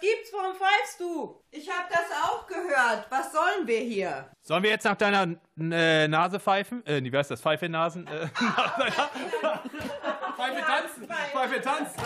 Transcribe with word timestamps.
gibt's? 0.00 0.32
Warum 0.32 0.54
pfeifst 0.56 1.00
du? 1.00 1.40
Ich 1.50 1.68
hab 1.70 1.88
das 1.88 2.10
auch 2.22 2.46
gehört. 2.46 3.06
Was 3.10 3.32
sollen 3.32 3.66
wir 3.66 3.80
hier? 3.80 4.30
Sollen 4.42 4.62
wir 4.62 4.70
jetzt 4.70 4.84
nach 4.84 4.96
deiner 4.96 5.36
äh, 5.58 6.08
Nase 6.08 6.40
pfeifen? 6.40 6.84
Äh, 6.86 7.02
wie 7.02 7.16
heißt 7.16 7.30
das? 7.30 7.40
Pfeife 7.40 7.68
Nasen? 7.68 8.06
Äh, 8.06 8.28
Pfeife 10.36 10.62
tanzen. 10.66 11.08
Pfeife 11.32 11.60
tanzen. 11.60 12.00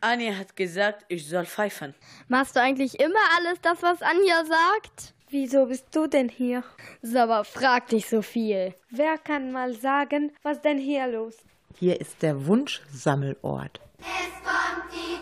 Anja 0.00 0.36
hat 0.36 0.54
gesagt, 0.56 1.04
ich 1.08 1.28
soll 1.28 1.46
pfeifen. 1.46 1.94
Machst 2.28 2.56
du 2.56 2.60
eigentlich 2.60 3.00
immer 3.00 3.20
alles 3.38 3.60
das, 3.62 3.82
was 3.82 4.02
Anja 4.02 4.44
sagt? 4.44 5.14
Wieso 5.30 5.66
bist 5.66 5.86
du 5.92 6.06
denn 6.06 6.28
hier? 6.28 6.62
So, 7.02 7.18
aber 7.18 7.44
frag 7.44 7.90
nicht 7.90 8.08
so 8.08 8.22
viel. 8.22 8.74
Wer 8.90 9.18
kann 9.18 9.50
mal 9.52 9.72
sagen, 9.74 10.32
was 10.42 10.60
denn 10.60 10.78
hier 10.78 11.06
los? 11.08 11.34
Hier 11.76 12.00
ist 12.00 12.22
der 12.22 12.46
Wunschsammelort. 12.46 13.80
Es 13.98 14.04
kommt 14.44 14.92
die 14.92 15.18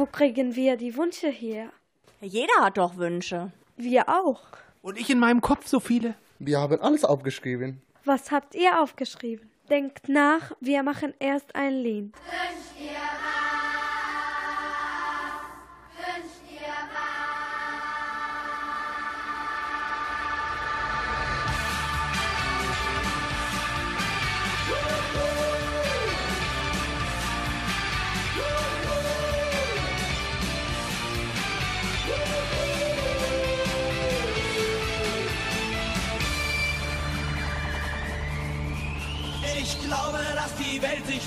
Wo 0.00 0.06
kriegen 0.06 0.54
wir 0.56 0.78
die 0.78 0.96
Wünsche 0.96 1.28
her? 1.28 1.70
Jeder 2.22 2.54
hat 2.60 2.78
doch 2.78 2.96
Wünsche. 2.96 3.52
Wir 3.76 4.08
auch. 4.08 4.40
Und 4.80 4.98
ich 4.98 5.10
in 5.10 5.18
meinem 5.18 5.42
Kopf 5.42 5.66
so 5.66 5.78
viele. 5.78 6.14
Wir 6.38 6.58
haben 6.58 6.80
alles 6.80 7.04
aufgeschrieben. 7.04 7.82
Was 8.06 8.30
habt 8.30 8.54
ihr 8.54 8.80
aufgeschrieben? 8.80 9.50
Denkt 9.68 10.08
nach, 10.08 10.52
wir 10.60 10.82
machen 10.82 11.12
erst 11.18 11.54
ein 11.54 11.74
Lied. 11.74 12.14
Wünsch 12.14 12.78
dir 12.78 12.96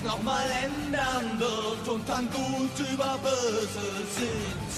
sich 0.04 0.12
nochmal 0.12 0.46
ändern 0.64 1.40
wird 1.40 1.88
und 1.88 2.08
dann 2.08 2.30
gut 2.32 2.80
über 2.92 3.18
böse 3.23 3.88
sind. 4.18 4.72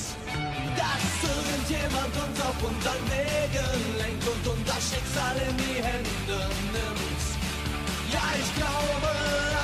Dass 0.78 1.06
irgendjemand 1.24 2.14
uns 2.16 2.40
auf 2.42 2.58
unseren 2.64 3.04
Wegen 3.10 3.98
lenkt 3.98 4.28
und 4.28 4.48
unser 4.48 4.80
Schicksal 4.82 5.36
in 5.50 5.58
die 5.58 5.82
Hände 5.82 6.40
nimmt. 6.74 7.24
Ja, 8.12 8.26
ich 8.38 8.52
glaube 8.56 9.10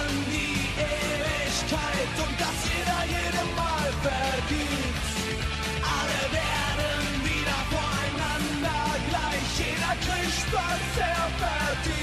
an 0.01 0.13
die 0.31 0.57
Ewigkeit 0.79 2.13
und 2.23 2.35
dass 2.41 2.57
jeder 2.71 3.01
jedem 3.15 3.49
Mal 3.55 3.89
vergibt. 4.01 5.05
Alle 5.97 6.21
werden 6.39 7.23
wieder 7.23 7.59
voreinander 7.73 8.81
gleich, 9.09 9.49
jeder 9.57 9.95
kriegt, 10.05 10.47
was 10.53 10.87
er 10.99 11.27
verdient. 11.39 12.00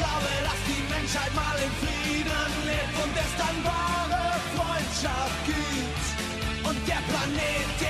Glaube, 0.00 0.30
dass 0.46 0.60
die 0.70 0.82
Menschheit 0.88 1.32
mal 1.34 1.56
im 1.60 1.72
Frieden 1.82 2.50
lebt 2.64 2.96
und 3.04 3.12
es 3.24 3.32
dann 3.36 3.56
wahre 3.64 4.24
Freundschaft 4.56 5.40
gibt. 5.44 6.04
Und 6.68 6.78
der 6.88 7.02
Planet 7.10 7.68
der 7.80 7.89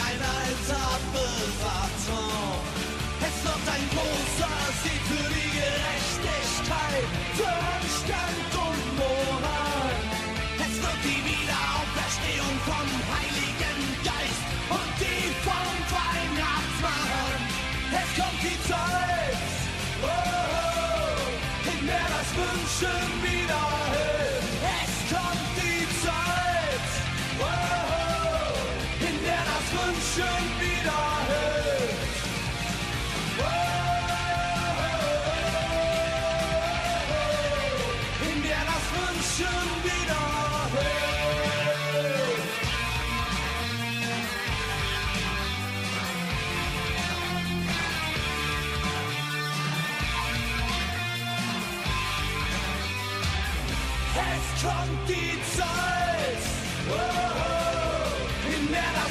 ein 0.00 0.20
alter 0.22 0.98
Traum. 2.06 2.62
Es 3.20 3.36
wird 3.44 3.66
ein 3.74 3.84
großer 3.92 4.56
Sieg 4.82 5.02
für 5.10 5.26
die 5.34 5.50
Gerechtigkeit, 5.58 7.06
für 7.38 7.54
Anstand 7.74 8.50
und 8.66 8.82
Moral. 8.98 9.94
Es 10.64 10.74
wird 10.82 11.00
die 11.04 11.20
Wiederauferstehung 11.28 12.54
vom 12.68 12.88
Heiligen 13.12 13.80
Geist 14.06 14.44
und 14.70 14.92
die 15.02 15.24
vom 15.44 15.70
Weihnachtsmann. 15.92 17.40
Es 18.00 18.10
kommt 18.18 18.40
die 18.42 18.58
Zeit, 18.68 19.38
oh, 20.02 20.06
oh, 20.06 21.70
in 21.72 21.86
der 21.86 22.06
das 22.14 22.30
Wünschen 22.38 23.17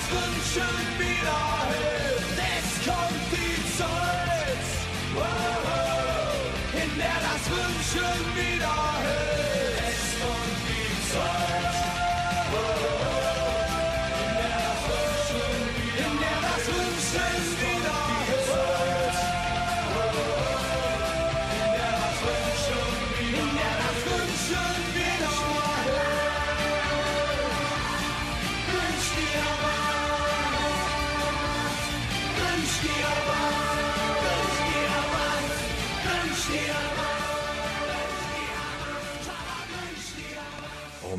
in 0.10 0.14
der 0.14 0.22
das 0.22 0.56
Wünschen 0.56 1.00
wieder 1.00 1.87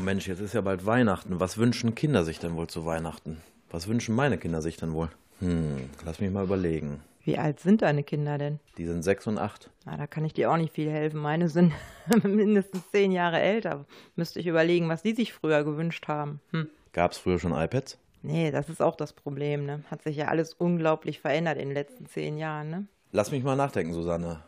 Mensch, 0.09 0.27
jetzt 0.27 0.39
ist 0.39 0.55
ja 0.55 0.61
bald 0.61 0.87
Weihnachten. 0.87 1.39
Was 1.39 1.59
wünschen 1.59 1.93
Kinder 1.93 2.23
sich 2.23 2.39
denn 2.39 2.55
wohl 2.55 2.65
zu 2.65 2.83
Weihnachten? 2.83 3.43
Was 3.69 3.87
wünschen 3.87 4.15
meine 4.15 4.39
Kinder 4.39 4.59
sich 4.63 4.75
denn 4.75 4.93
wohl? 4.93 5.09
Hm, 5.37 5.87
lass 6.03 6.19
mich 6.19 6.31
mal 6.31 6.45
überlegen. 6.45 7.01
Wie 7.23 7.37
alt 7.37 7.59
sind 7.59 7.83
deine 7.83 8.01
Kinder 8.01 8.39
denn? 8.39 8.59
Die 8.79 8.87
sind 8.87 9.03
sechs 9.03 9.27
und 9.27 9.37
acht. 9.37 9.69
Na, 9.85 9.97
da 9.97 10.07
kann 10.07 10.25
ich 10.25 10.33
dir 10.33 10.49
auch 10.49 10.57
nicht 10.57 10.73
viel 10.73 10.89
helfen. 10.89 11.19
Meine 11.19 11.47
sind 11.47 11.73
mindestens 12.23 12.89
zehn 12.89 13.11
Jahre 13.11 13.39
älter. 13.39 13.85
Müsste 14.15 14.39
ich 14.39 14.47
überlegen, 14.47 14.89
was 14.89 15.03
die 15.03 15.13
sich 15.13 15.31
früher 15.31 15.63
gewünscht 15.63 16.07
haben. 16.07 16.39
Hm. 16.53 16.69
Gab 16.91 17.11
es 17.11 17.19
früher 17.19 17.37
schon 17.37 17.53
iPads? 17.53 17.99
Nee, 18.23 18.49
das 18.49 18.67
ist 18.67 18.81
auch 18.81 18.95
das 18.95 19.13
Problem. 19.13 19.67
Ne? 19.67 19.83
Hat 19.91 20.01
sich 20.01 20.15
ja 20.15 20.29
alles 20.29 20.55
unglaublich 20.55 21.19
verändert 21.19 21.59
in 21.59 21.67
den 21.67 21.75
letzten 21.75 22.07
zehn 22.07 22.39
Jahren. 22.39 22.71
Ne? 22.71 22.87
Lass 23.11 23.29
mich 23.29 23.43
mal 23.43 23.55
nachdenken, 23.55 23.93
Susanne. 23.93 24.39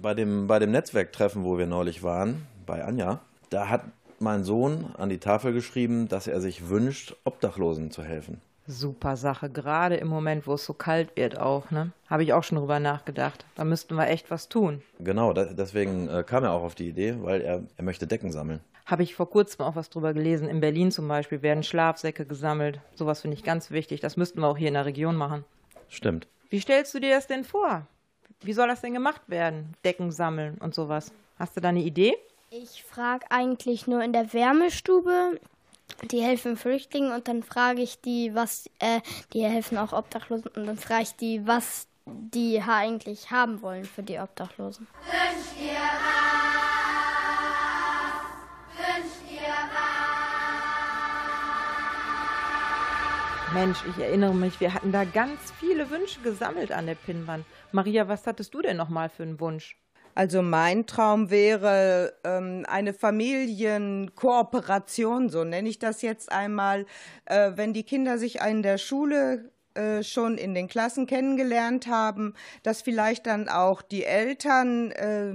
Bei 0.00 0.14
dem, 0.14 0.46
bei 0.46 0.60
dem 0.60 0.70
Netzwerktreffen, 0.70 1.42
wo 1.42 1.58
wir 1.58 1.66
neulich 1.66 2.04
waren, 2.04 2.46
bei 2.66 2.84
Anja, 2.84 3.20
da 3.50 3.68
hat 3.68 3.82
mein 4.20 4.44
Sohn 4.44 4.94
an 4.96 5.08
die 5.08 5.18
Tafel 5.18 5.52
geschrieben, 5.52 6.08
dass 6.08 6.26
er 6.26 6.40
sich 6.40 6.68
wünscht, 6.68 7.16
Obdachlosen 7.24 7.90
zu 7.90 8.02
helfen. 8.02 8.40
Super 8.66 9.16
Sache, 9.16 9.48
gerade 9.48 9.96
im 9.96 10.08
Moment, 10.08 10.46
wo 10.46 10.54
es 10.54 10.64
so 10.64 10.74
kalt 10.74 11.16
wird 11.16 11.38
auch, 11.38 11.70
ne? 11.70 11.92
Habe 12.06 12.22
ich 12.22 12.34
auch 12.34 12.44
schon 12.44 12.58
drüber 12.58 12.80
nachgedacht. 12.80 13.46
Da 13.54 13.64
müssten 13.64 13.94
wir 13.94 14.08
echt 14.08 14.30
was 14.30 14.50
tun. 14.50 14.82
Genau, 15.00 15.32
da, 15.32 15.46
deswegen 15.46 16.06
äh, 16.08 16.22
kam 16.22 16.44
er 16.44 16.52
auch 16.52 16.62
auf 16.62 16.74
die 16.74 16.88
Idee, 16.88 17.16
weil 17.22 17.40
er, 17.40 17.62
er 17.76 17.84
möchte 17.84 18.06
Decken 18.06 18.30
sammeln. 18.30 18.60
Habe 18.84 19.02
ich 19.02 19.14
vor 19.14 19.30
kurzem 19.30 19.64
auch 19.64 19.74
was 19.74 19.88
drüber 19.88 20.12
gelesen. 20.12 20.48
In 20.48 20.60
Berlin 20.60 20.90
zum 20.90 21.08
Beispiel 21.08 21.40
werden 21.40 21.62
Schlafsäcke 21.62 22.26
gesammelt. 22.26 22.80
Sowas 22.94 23.22
finde 23.22 23.36
ich 23.36 23.42
ganz 23.44 23.70
wichtig. 23.70 24.00
Das 24.00 24.18
müssten 24.18 24.40
wir 24.40 24.48
auch 24.48 24.58
hier 24.58 24.68
in 24.68 24.74
der 24.74 24.86
Region 24.86 25.16
machen. 25.16 25.44
Stimmt. 25.88 26.26
Wie 26.50 26.60
stellst 26.60 26.94
du 26.94 27.00
dir 27.00 27.14
das 27.14 27.26
denn 27.26 27.44
vor? 27.44 27.86
Wie 28.40 28.52
soll 28.52 28.68
das 28.68 28.82
denn 28.82 28.94
gemacht 28.94 29.22
werden? 29.28 29.74
Decken 29.84 30.10
sammeln 30.10 30.58
und 30.58 30.74
sowas. 30.74 31.12
Hast 31.38 31.56
du 31.56 31.60
da 31.60 31.68
eine 31.68 31.82
Idee? 31.82 32.14
Ich 32.50 32.82
frage 32.82 33.26
eigentlich 33.30 33.86
nur 33.86 34.02
in 34.02 34.14
der 34.14 34.32
Wärmestube. 34.32 35.38
Die 36.10 36.22
helfen 36.22 36.56
Flüchtlingen 36.56 37.12
und 37.12 37.28
dann 37.28 37.42
frage 37.42 37.82
ich 37.82 38.00
die, 38.00 38.34
was, 38.34 38.70
äh, 38.78 39.02
die 39.34 39.44
helfen 39.44 39.76
auch 39.76 39.92
Obdachlosen 39.92 40.50
und 40.56 40.66
dann 40.66 40.78
frage 40.78 41.02
ich 41.02 41.14
die, 41.16 41.46
was 41.46 41.88
die 42.06 42.62
eigentlich 42.62 43.30
haben 43.30 43.60
wollen 43.60 43.84
für 43.84 44.02
die 44.02 44.18
Obdachlosen. 44.18 44.86
Wünsch 45.04 45.58
dir 45.58 45.76
was, 46.06 46.54
wünsch 48.78 49.28
dir 49.28 49.54
was. 53.44 53.52
Mensch, 53.52 53.78
ich 53.90 53.98
erinnere 54.02 54.34
mich, 54.34 54.58
wir 54.60 54.72
hatten 54.72 54.92
da 54.92 55.04
ganz 55.04 55.52
viele 55.60 55.90
Wünsche 55.90 56.20
gesammelt 56.20 56.72
an 56.72 56.86
der 56.86 56.94
Pinnwand. 56.94 57.44
Maria, 57.72 58.08
was 58.08 58.26
hattest 58.26 58.54
du 58.54 58.62
denn 58.62 58.78
nochmal 58.78 59.10
für 59.10 59.24
einen 59.24 59.38
Wunsch? 59.38 59.76
Also 60.18 60.42
mein 60.42 60.84
Traum 60.86 61.30
wäre 61.30 62.12
ähm, 62.24 62.66
eine 62.66 62.92
Familienkooperation, 62.92 65.28
so 65.28 65.44
nenne 65.44 65.68
ich 65.68 65.78
das 65.78 66.02
jetzt 66.02 66.32
einmal, 66.32 66.86
äh, 67.26 67.52
wenn 67.54 67.72
die 67.72 67.84
Kinder 67.84 68.18
sich 68.18 68.40
in 68.40 68.64
der 68.64 68.78
Schule 68.78 69.52
äh, 69.74 70.02
schon 70.02 70.36
in 70.36 70.54
den 70.54 70.66
Klassen 70.66 71.06
kennengelernt 71.06 71.86
haben, 71.86 72.34
dass 72.64 72.82
vielleicht 72.82 73.28
dann 73.28 73.48
auch 73.48 73.80
die 73.80 74.02
Eltern 74.02 74.90
äh, 74.90 75.34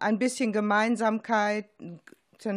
ein 0.00 0.18
bisschen 0.18 0.52
Gemeinsamkeiten 0.52 2.02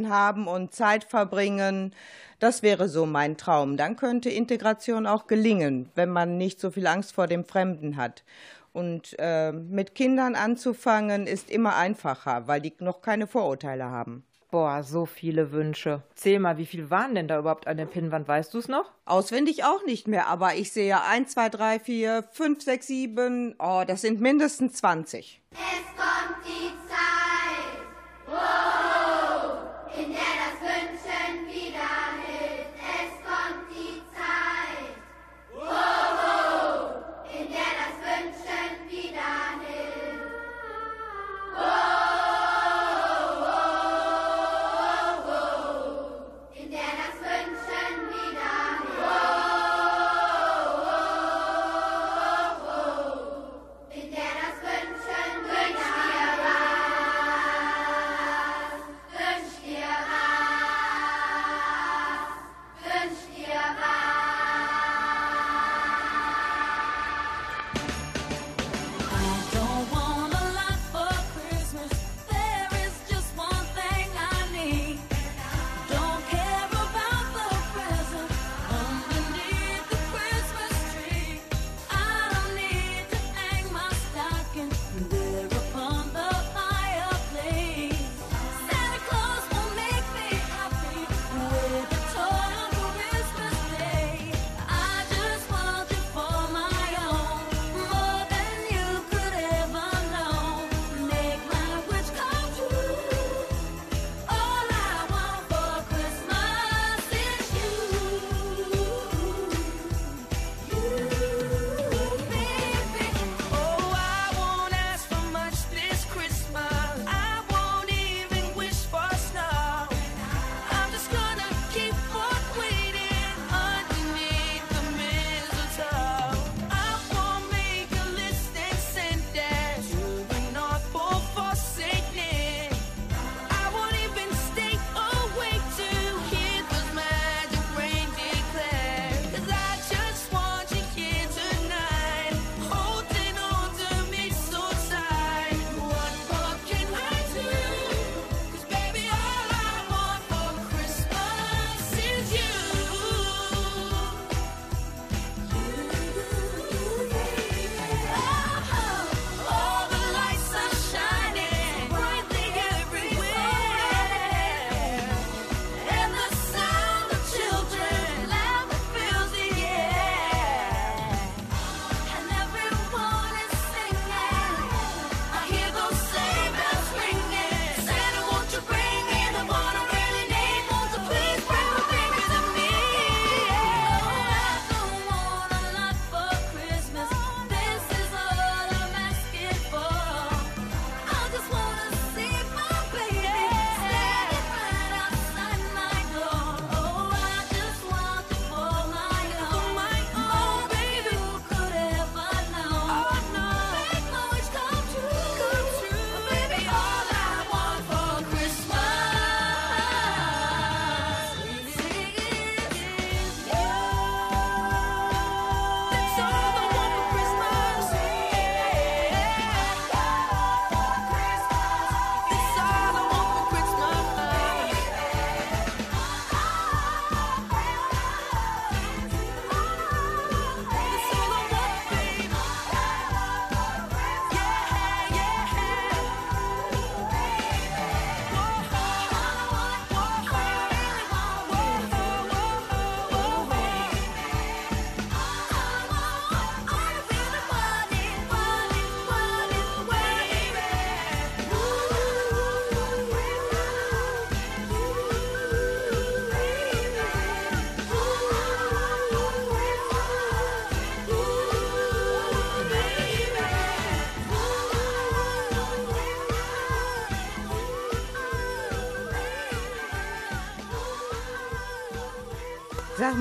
haben 0.09 0.49
und 0.49 0.73
Zeit 0.73 1.05
verbringen. 1.05 1.95
Das 2.39 2.61
wäre 2.61 2.89
so 2.89 3.05
mein 3.05 3.37
Traum. 3.37 3.77
Dann 3.77 3.95
könnte 3.95 4.29
Integration 4.29 5.07
auch 5.07 5.27
gelingen, 5.27 5.89
wenn 5.95 6.09
man 6.09 6.37
nicht 6.37 6.59
so 6.59 6.71
viel 6.71 6.87
Angst 6.87 7.13
vor 7.13 7.27
dem 7.27 7.45
Fremden 7.45 7.95
hat. 7.95 8.25
Und 8.73 9.15
äh, 9.19 9.51
mit 9.51 9.95
Kindern 9.95 10.35
anzufangen 10.35 11.27
ist 11.27 11.49
immer 11.51 11.75
einfacher, 11.75 12.47
weil 12.47 12.59
die 12.59 12.73
noch 12.79 13.01
keine 13.01 13.27
Vorurteile 13.27 13.85
haben. 13.85 14.25
Boah, 14.53 14.83
so 14.83 15.07
viele 15.07 15.51
Wünsche. 15.51 16.03
Zähl 16.13 16.37
mal, 16.37 16.57
wie 16.57 16.67
viel 16.67 16.91
waren 16.91 17.15
denn 17.15 17.27
da 17.27 17.39
überhaupt 17.39 17.65
an 17.65 17.77
der 17.77 17.87
Pinnwand? 17.87 18.27
Weißt 18.27 18.53
du 18.53 18.59
es 18.59 18.67
noch? 18.67 18.91
Auswendig 19.05 19.63
auch 19.63 19.83
nicht 19.85 20.07
mehr, 20.07 20.27
aber 20.27 20.53
ich 20.53 20.71
sehe 20.71 21.01
1, 21.01 21.31
2, 21.31 21.49
3, 21.49 21.79
4, 21.79 22.23
5, 22.31 22.61
6, 22.61 22.87
7. 22.87 23.55
Oh, 23.57 23.83
das 23.87 24.01
sind 24.01 24.21
mindestens 24.21 24.73
20. 24.73 25.41
Es 25.53 25.57
kommt 25.97 26.45
die 26.45 26.69
Zeit, 26.87 27.81
oh, 28.27 28.72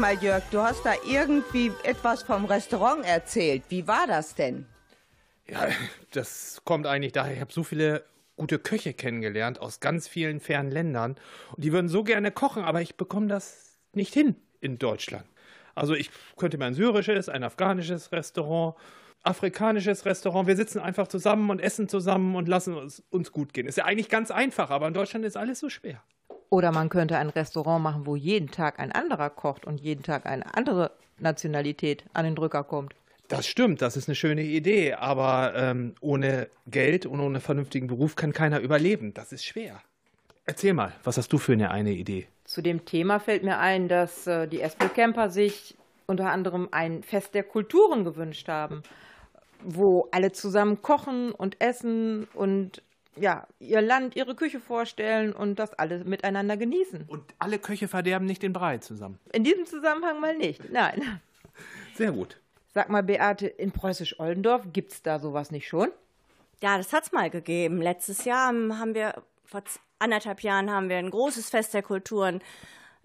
mal, 0.03 0.21
Jörg, 0.21 0.43
du 0.51 0.61
hast 0.61 0.85
da 0.85 0.95
irgendwie 1.09 1.71
etwas 1.85 2.25
vom 2.25 2.45
Restaurant 2.45 3.07
erzählt. 3.07 3.63
Wie 3.69 3.87
war 3.87 4.09
das 4.09 4.35
denn? 4.35 4.67
Ja, 5.47 5.69
das 6.11 6.61
kommt 6.65 6.89
eigentlich 6.89 7.13
daher, 7.13 7.35
ich 7.35 7.41
habe 7.41 7.53
so 7.53 7.63
viele 7.63 8.03
gute 8.37 8.59
Köche 8.59 8.95
kennengelernt 8.95 9.61
aus 9.61 9.79
ganz 9.79 10.09
vielen 10.09 10.41
fernen 10.41 10.73
Ländern. 10.73 11.15
Und 11.55 11.63
die 11.63 11.73
würden 11.73 11.87
so 11.87 12.03
gerne 12.03 12.33
kochen, 12.33 12.65
aber 12.65 12.83
ich 12.83 12.97
bekomme 12.97 13.29
das 13.29 13.79
nicht 13.93 14.13
hin 14.13 14.35
in 14.61 14.77
Deutschland. 14.77 15.25
Also 15.77 15.95
ich 15.95 16.11
könnte 16.37 16.59
mir 16.59 16.65
ein 16.65 16.75
syrisches, 16.75 17.29
ein 17.29 17.45
afghanisches 17.45 18.11
Restaurant, 18.11 18.75
afrikanisches 19.23 20.05
Restaurant. 20.05 20.49
Wir 20.49 20.57
sitzen 20.57 20.81
einfach 20.81 21.07
zusammen 21.07 21.49
und 21.49 21.61
essen 21.61 21.89
zusammen 21.89 22.35
und 22.35 22.49
lassen 22.49 22.75
uns, 22.75 23.05
uns 23.11 23.31
gut 23.31 23.55
gehen. 23.55 23.69
Ist 23.69 23.79
ja 23.79 23.85
eigentlich 23.85 24.09
ganz 24.09 24.33
einfach, 24.33 24.71
aber 24.71 24.89
in 24.89 24.95
Deutschland 24.95 25.25
ist 25.25 25.37
alles 25.37 25.61
so 25.61 25.69
schwer. 25.69 26.03
Oder 26.53 26.71
man 26.71 26.91
könnte 26.91 27.17
ein 27.17 27.31
Restaurant 27.31 27.83
machen, 27.83 28.05
wo 28.05 28.15
jeden 28.15 28.51
Tag 28.51 28.79
ein 28.79 28.93
anderer 28.93 29.31
kocht 29.31 29.65
und 29.65 29.81
jeden 29.81 30.03
Tag 30.03 30.27
eine 30.27 30.55
andere 30.55 30.91
Nationalität 31.19 32.05
an 32.13 32.27
den 32.27 32.35
Drücker 32.35 32.63
kommt. 32.63 32.95
Das 33.29 33.47
stimmt, 33.47 33.81
das 33.81 33.97
ist 33.97 34.07
eine 34.07 34.17
schöne 34.17 34.43
Idee, 34.43 34.93
aber 34.93 35.55
ähm, 35.57 35.95
ohne 36.03 36.49
Geld 36.67 37.07
und 37.07 37.21
ohne 37.21 37.41
vernünftigen 37.41 37.87
Beruf 37.87 38.17
kann 38.17 38.35
keiner 38.35 38.61
überleben. 38.61 39.15
Das 39.15 39.33
ist 39.33 39.47
schwer. 39.47 39.81
Erzähl 40.45 40.75
mal, 40.75 40.93
was 41.05 41.17
hast 41.17 41.33
du 41.33 41.39
für 41.39 41.55
eine, 41.55 41.71
eine 41.71 41.93
Idee? 41.93 42.27
Zu 42.45 42.61
dem 42.61 42.85
Thema 42.85 43.19
fällt 43.19 43.45
mir 43.45 43.59
ein, 43.59 43.89
dass 43.89 44.27
äh, 44.27 44.47
die 44.47 44.61
Espelcamper 44.61 45.31
sich 45.31 45.75
unter 46.05 46.31
anderem 46.31 46.69
ein 46.71 47.03
Fest 47.03 47.35
der 47.35 47.45
Kulturen 47.45 48.05
gewünscht 48.05 48.49
haben, 48.49 48.83
wo 49.65 50.07
alle 50.11 50.33
zusammen 50.33 50.83
kochen 50.83 51.33
und 51.33 51.63
essen 51.63 52.29
und 52.35 52.83
ja, 53.17 53.47
ihr 53.59 53.83
Land, 53.83 54.17
ihre 54.17 54.35
Küche 54.35 54.61
vorstellen 54.61 55.33
und 55.33 55.59
das 55.59 55.75
alle 55.75 56.05
miteinander 56.05 56.57
genießen. 56.57 57.05
Und 57.09 57.23
alle 57.39 57.59
Köche 57.59 57.89
verderben 57.89 58.27
nicht 58.27 58.43
den 58.43 58.53
Brei 58.53 58.79
zusammen. 58.79 59.19
In 59.33 59.45
diesem 59.45 59.67
Zusammenhang 59.67 60.21
mal 60.21 60.37
nicht, 60.37 60.71
nein. 60.71 61.21
Sehr 61.95 62.13
gut. 62.13 62.41
Sag 62.73 62.89
mal, 62.89 63.03
Beate, 63.03 63.47
in 63.47 63.71
Preußisch-Oldendorf 63.73 64.73
gibt 64.73 64.93
es 64.93 65.03
da 65.03 65.19
sowas 65.19 65.51
nicht 65.51 65.69
schon? 65.69 65.91
Ja, 66.63 66.79
das 66.79 66.93
hat 66.93 67.05
es 67.05 67.13
mal 67.13 67.29
gegeben. 67.29 67.83
Letztes 67.83 68.25
Jahr 68.25 68.47
haben 68.47 68.95
wir, 68.95 69.23
vor 69.45 69.63
anderthalb 69.99 70.41
Jahren 70.41 70.71
haben 70.71 70.89
wir 70.89 70.97
ein 70.97 71.11
großes 71.11 71.51
Fest 71.51 71.75
der 71.75 71.83
Kulturen 71.83 72.41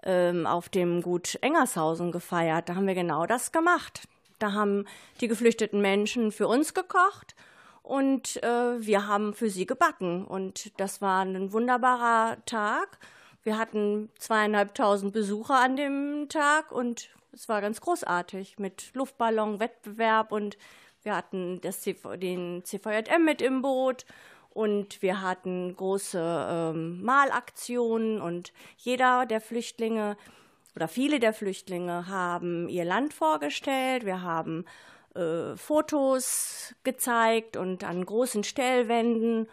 ähm, 0.03 0.47
auf 0.47 0.69
dem 0.69 1.01
Gut 1.01 1.37
Engershausen 1.41 2.13
gefeiert. 2.13 2.69
Da 2.69 2.75
haben 2.75 2.87
wir 2.87 2.95
genau 2.95 3.25
das 3.25 3.51
gemacht. 3.51 4.07
Da 4.39 4.53
haben 4.53 4.85
die 5.19 5.27
geflüchteten 5.27 5.81
Menschen 5.81 6.31
für 6.31 6.47
uns 6.47 6.73
gekocht 6.73 7.35
und 7.87 8.43
äh, 8.43 8.85
wir 8.85 9.07
haben 9.07 9.33
für 9.33 9.49
sie 9.49 9.65
gebacken. 9.65 10.25
Und 10.25 10.77
das 10.77 11.01
war 11.01 11.23
ein 11.23 11.53
wunderbarer 11.53 12.37
Tag. 12.45 12.99
Wir 13.43 13.57
hatten 13.57 14.09
zweieinhalbtausend 14.19 15.13
Besucher 15.13 15.55
an 15.55 15.77
dem 15.77 16.27
Tag 16.27 16.73
und 16.73 17.09
es 17.31 17.47
war 17.47 17.61
ganz 17.61 17.79
großartig 17.79 18.59
mit 18.59 18.93
Luftballon-Wettbewerb 18.93 20.33
und 20.33 20.57
wir 21.03 21.15
hatten 21.15 21.61
das 21.61 21.79
CV, 21.79 22.17
den 22.17 22.65
CVJM 22.65 23.23
mit 23.23 23.41
im 23.41 23.61
Boot 23.61 24.05
und 24.49 25.01
wir 25.01 25.21
hatten 25.21 25.73
große 25.73 26.47
ähm, 26.49 27.01
Malaktionen 27.03 28.19
und 28.19 28.51
jeder 28.75 29.25
der 29.25 29.39
Flüchtlinge 29.39 30.17
oder 30.75 30.89
viele 30.89 31.21
der 31.21 31.31
Flüchtlinge 31.31 32.07
haben 32.07 32.67
ihr 32.67 32.83
Land 32.83 33.13
vorgestellt. 33.13 34.05
Wir 34.05 34.23
haben 34.23 34.65
äh, 35.17 35.57
Fotos 35.57 36.75
gezeigt 36.83 37.57
und 37.57 37.83
an 37.83 38.05
großen 38.05 38.43
Stellwänden 38.43 39.47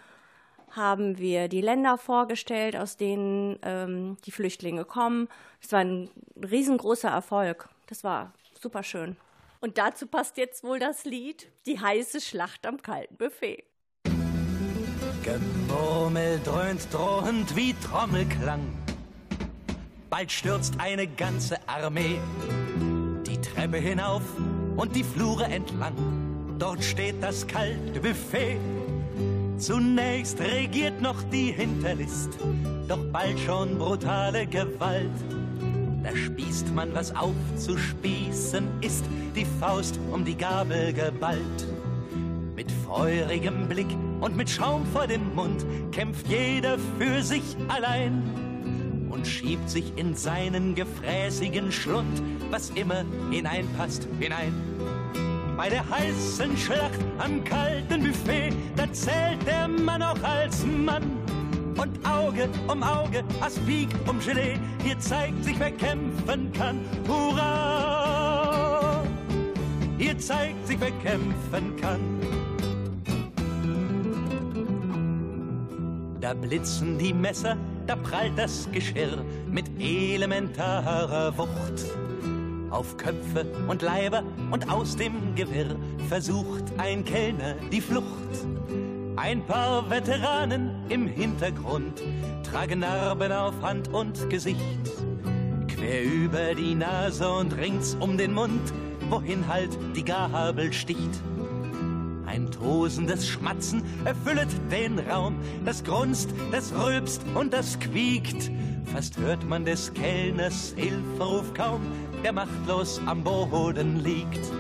haben 0.71 1.19
wir 1.19 1.49
die 1.49 1.61
Länder 1.61 1.99
vorgestellt, 1.99 2.77
aus 2.77 2.97
denen 2.97 3.59
ähm, 3.63 4.17
die 4.25 4.33
Flüchtlinge 4.33 4.85
kommen. 4.85 5.29
Es 5.63 5.73
war 5.73 5.81
ein 5.81 6.11
riesengroßer 6.37 7.09
Erfolg. 7.09 7.69
Das 7.87 8.05
war 8.05 8.33
super 8.61 8.83
schön. 8.83 9.17
Und 9.61 9.79
dazu 9.79 10.07
passt 10.07 10.37
jetzt 10.37 10.65
wohl 10.65 10.79
das 10.79 11.05
Lied 11.05 11.51
Die 11.67 11.81
heiße 11.81 12.21
Schlacht 12.21 12.67
am 12.67 12.83
kalten 12.83 13.17
Buffet. 13.17 13.65
Gemurmel 15.23 16.41
dröhnt 16.45 16.93
drohend 16.93 17.57
wie 17.57 17.73
Trommelklang. 17.75 18.61
Bald 20.11 20.31
stürzt 20.31 20.75
eine 20.79 21.07
ganze 21.07 21.57
Armee 21.67 22.21
die 23.27 23.41
Treppe 23.41 23.79
hinauf 23.79 24.23
und 24.77 24.95
die 24.95 25.05
Flure 25.05 25.45
entlang. 25.45 25.95
Dort 26.59 26.83
steht 26.83 27.23
das 27.23 27.47
kalte 27.47 28.01
Buffet. 28.01 28.59
Zunächst 29.59 30.41
regiert 30.41 31.01
noch 31.01 31.23
die 31.25 31.53
Hinterlist, 31.53 32.31
doch 32.89 33.05
bald 33.13 33.39
schon 33.39 33.79
brutale 33.79 34.47
Gewalt. 34.47 35.11
Da 36.03 36.15
spießt 36.15 36.75
man, 36.75 36.93
was 36.95 37.15
aufzuspießen 37.15 38.67
ist, 38.81 39.05
die 39.35 39.47
Faust 39.61 39.99
um 40.13 40.25
die 40.25 40.37
Gabel 40.37 40.93
geballt. 40.93 41.67
Mit 42.55 42.71
feurigem 42.71 43.69
Blick 43.69 43.97
und 44.21 44.37
mit 44.37 44.51
Schaum 44.51 44.85
vor 44.87 45.07
dem 45.07 45.35
Mund 45.35 45.65
kämpft 45.93 46.29
jeder 46.29 46.77
für 46.99 47.23
sich 47.23 47.57
allein 47.69 48.23
und 49.25 49.31
schiebt 49.31 49.71
sich 49.71 49.91
in 49.97 50.15
seinen 50.15 50.75
gefräßigen 50.75 51.73
Schlund, 51.73 52.23
was 52.51 52.69
immer 52.75 53.07
hineinpasst, 53.31 54.07
hinein. 54.21 54.53
Bei 55.57 55.71
der 55.71 55.89
heißen 55.89 56.55
Schlacht 56.59 57.01
am 57.17 57.43
kalten 57.43 58.03
Buffet, 58.05 58.53
da 58.77 58.93
zählt 58.93 59.47
der 59.47 59.67
Mann 59.67 60.03
auch 60.03 60.23
als 60.23 60.67
Mann. 60.67 61.05
Und 61.79 62.07
Auge 62.07 62.51
um 62.69 62.83
Auge, 62.83 63.25
Aspik 63.41 63.89
um 64.07 64.21
Gelee, 64.21 64.59
hier 64.83 64.99
zeigt 64.99 65.43
sich, 65.43 65.59
wer 65.59 65.73
kämpfen 65.73 66.53
kann. 66.53 66.81
Hurra! 67.09 69.05
Hier 69.97 70.19
zeigt 70.19 70.67
sich, 70.67 70.79
wer 70.79 70.93
kämpfen 71.03 71.77
kann. 71.81 72.14
Da 76.25 76.33
blitzen 76.33 76.97
die 76.97 77.13
Messer, 77.13 77.55
da 77.87 77.97
prallt 77.97 78.39
das 78.39 78.67
Geschirr 78.73 79.23
mit 79.47 79.67
elementarer 79.79 81.37
Wucht. 81.37 81.85
Auf 82.71 82.97
Köpfe 82.97 83.45
und 83.69 83.83
Leiber 83.83 84.23
und 84.51 84.73
aus 84.73 84.97
dem 84.97 85.35
Gewirr 85.35 85.77
versucht 86.09 86.65
ein 86.79 87.05
Kellner 87.05 87.57
die 87.71 87.83
Flucht. 87.83 88.07
Ein 89.17 89.45
paar 89.45 89.91
Veteranen 89.91 90.71
im 90.89 91.07
Hintergrund 91.07 92.01
tragen 92.43 92.79
Narben 92.79 93.31
auf 93.31 93.61
Hand 93.61 93.93
und 93.93 94.31
Gesicht. 94.31 94.63
Quer 95.69 96.05
über 96.05 96.55
die 96.55 96.75
Nase 96.75 97.31
und 97.31 97.55
rings 97.55 97.99
um 98.01 98.17
den 98.17 98.33
Mund, 98.33 98.73
wohin 99.11 99.47
halt 99.47 99.77
die 99.95 100.07
Gabel 100.07 100.73
sticht. 100.73 101.21
Ein 102.35 102.51
tosendes 102.51 103.29
Schmatzen 103.29 103.85
erfüllet 104.05 104.49
den 104.69 104.99
Raum, 104.99 105.37
das 105.65 105.85
grunzt, 105.85 106.31
das 106.51 106.73
rülpst 106.75 107.23
und 107.37 107.53
das 107.53 107.79
quiekt. 107.79 108.51
Fast 108.93 109.17
hört 109.19 109.49
man 109.49 109.65
des 109.65 109.95
Kellners 109.95 110.75
Hilferuf 110.77 111.55
kaum, 111.55 111.83
der 112.25 112.33
machtlos 112.33 113.01
am 113.07 113.23
Boden 113.23 114.03
liegt. 114.03 114.51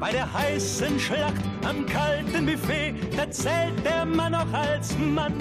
Bei 0.00 0.10
der 0.10 0.32
heißen 0.32 0.98
Schlacht 0.98 1.44
am 1.64 1.86
kalten 1.86 2.44
Buffet, 2.44 2.96
da 3.16 3.30
zählt 3.30 3.84
der 3.84 4.04
Mann 4.04 4.34
auch 4.34 4.52
als 4.52 4.98
Mann. 4.98 5.34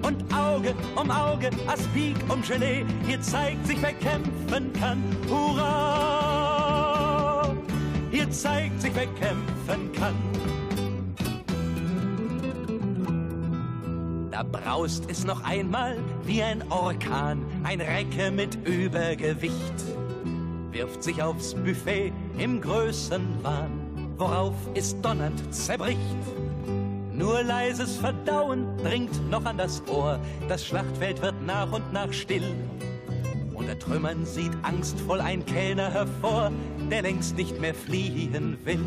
Und 0.00 0.24
Auge 0.32 0.74
um 0.94 1.10
Auge, 1.10 1.50
Aspik 1.66 2.16
um 2.30 2.40
Gelee, 2.40 2.86
hier 3.06 3.20
zeigt 3.20 3.66
sich, 3.66 3.76
wer 3.82 3.92
kämpfen 3.92 4.72
kann. 4.72 5.02
Hurra! 5.28 6.86
Hier 8.10 8.30
zeigt 8.30 8.80
sich, 8.80 8.94
wer 8.94 9.08
kämpfen 9.08 9.92
kann. 9.92 10.14
Da 14.36 14.42
braust 14.42 15.04
es 15.08 15.24
noch 15.24 15.42
einmal 15.44 15.96
wie 16.26 16.42
ein 16.42 16.62
Orkan, 16.70 17.42
ein 17.64 17.80
Recke 17.80 18.30
mit 18.30 18.54
Übergewicht. 18.66 19.54
Wirft 20.72 21.02
sich 21.02 21.22
aufs 21.22 21.54
Buffet 21.54 22.12
im 22.36 22.60
Größenwahn, 22.60 23.70
worauf 24.18 24.52
es 24.74 25.00
donnernd 25.00 25.54
zerbricht. 25.54 25.98
Nur 27.14 27.44
leises 27.44 27.96
Verdauen 27.96 28.76
dringt 28.76 29.30
noch 29.30 29.46
an 29.46 29.56
das 29.56 29.82
Ohr, 29.88 30.20
das 30.50 30.66
Schlachtfeld 30.66 31.22
wird 31.22 31.40
nach 31.46 31.72
und 31.72 31.90
nach 31.94 32.12
still. 32.12 32.54
Unter 33.54 33.78
Trümmern 33.78 34.26
sieht 34.26 34.52
angstvoll 34.64 35.22
ein 35.22 35.46
Kellner 35.46 35.90
hervor, 35.90 36.52
der 36.90 37.00
längst 37.00 37.38
nicht 37.38 37.58
mehr 37.58 37.74
fliehen 37.74 38.58
will. 38.64 38.84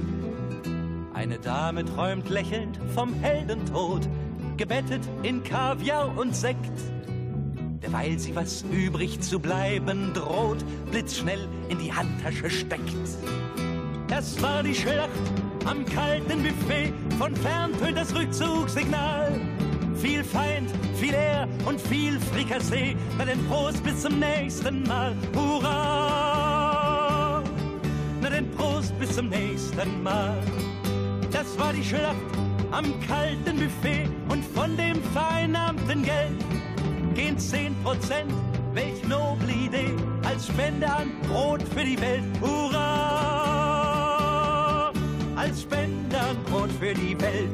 Eine 1.16 1.40
Dame 1.40 1.84
träumt 1.84 2.30
lächelnd 2.30 2.80
vom 2.94 3.16
Heldentod, 3.16 4.08
gebettet 4.60 5.02
in 5.24 5.44
Kaviar 5.44 6.16
und 6.16 6.36
Sekt. 6.36 6.78
Derweil 7.82 8.20
sie 8.20 8.36
was 8.36 8.64
übrig 8.72 9.20
zu 9.22 9.40
bleiben 9.40 10.14
droht, 10.14 10.64
blitzschnell 10.92 11.48
in 11.70 11.80
die 11.80 11.92
Handtasche 11.92 12.50
steckt. 12.50 12.94
Das 14.08 14.40
war 14.44 14.62
die 14.62 14.76
Schlacht 14.76 15.10
am 15.66 15.84
kalten 15.86 16.44
Buffet, 16.44 16.94
von 17.18 17.36
fern 17.36 17.72
tönt 17.80 17.98
das 17.98 18.14
Rückzugssignal. 18.14 19.40
Viel 19.96 20.24
Feind, 20.24 20.70
viel 20.96 21.14
Ehr 21.14 21.48
und 21.66 21.82
viel 21.82 22.20
Frikassee, 22.20 22.96
bei 23.18 23.26
den 23.26 23.44
Prost 23.48 23.84
bis 23.84 24.02
zum 24.02 24.20
nächsten 24.20 24.84
Mal. 24.84 25.16
Hurra! 25.36 26.10
ersten 29.80 30.04
Mal. 30.04 30.38
Das 31.32 31.58
war 31.58 31.74
die 31.74 31.84
Schlacht 31.84 32.16
am 32.72 32.86
kalten 33.08 33.58
Buffet 33.58 34.10
und 34.30 34.46
von 34.46 34.78
dem 34.78 35.04
vereinnahmten 35.12 36.04
Geld 36.04 36.38
gehen 37.16 37.38
10 37.38 37.76
Prozent, 37.84 38.32
welch 38.74 39.04
noble 39.04 39.52
Idee, 39.52 39.94
als 40.26 40.48
Spende 40.48 40.88
an 40.88 41.12
Brot 41.28 41.62
für 41.64 41.84
die 41.84 42.00
Welt. 42.00 42.24
Hurra! 42.40 42.90
Als 45.36 45.64
Spende 45.64 46.18
an 46.20 46.42
Brot 46.46 46.72
für 46.80 46.94
die 46.94 47.20
Welt. 47.20 47.52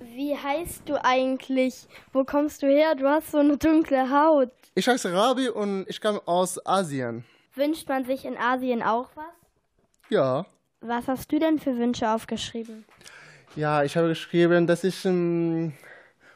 Wie 0.00 0.36
heißt 0.36 0.88
du 0.88 1.02
eigentlich? 1.04 1.86
Wo 2.12 2.24
kommst 2.24 2.62
du 2.62 2.66
her? 2.66 2.94
Du 2.94 3.06
hast 3.06 3.30
so 3.32 3.38
eine 3.38 3.56
dunkle 3.58 4.10
Haut. 4.10 4.50
Ich 4.74 4.88
heiße 4.88 5.12
Rabi 5.12 5.48
und 5.48 5.84
ich 5.88 6.00
komme 6.00 6.20
aus 6.26 6.64
Asien. 6.66 7.24
Wünscht 7.54 7.88
man 7.88 8.04
sich 8.04 8.24
in 8.24 8.36
Asien 8.36 8.82
auch 8.82 9.10
was? 9.14 9.24
Ja. 10.08 10.46
Was 10.80 11.08
hast 11.08 11.30
du 11.32 11.38
denn 11.38 11.58
für 11.58 11.76
Wünsche 11.78 12.10
aufgeschrieben? 12.10 12.84
Ja, 13.56 13.82
ich 13.82 13.96
habe 13.96 14.08
geschrieben, 14.08 14.66
dass 14.66 14.84
ich 14.84 15.02
ähm, 15.06 15.72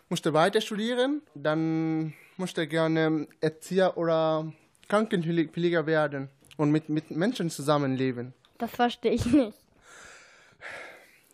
musste 0.08 0.32
weiter 0.32 0.62
studieren, 0.62 1.20
dann 1.34 2.14
musste 2.38 2.66
gerne 2.66 3.28
Erzieher 3.42 3.98
oder 3.98 4.50
Krankenpfleger 4.88 5.86
werden 5.86 6.30
und 6.56 6.70
mit, 6.70 6.88
mit 6.88 7.10
Menschen 7.10 7.50
zusammenleben. 7.50 8.32
Das 8.56 8.70
verstehe 8.70 9.12
ich 9.12 9.26
nicht. 9.26 9.58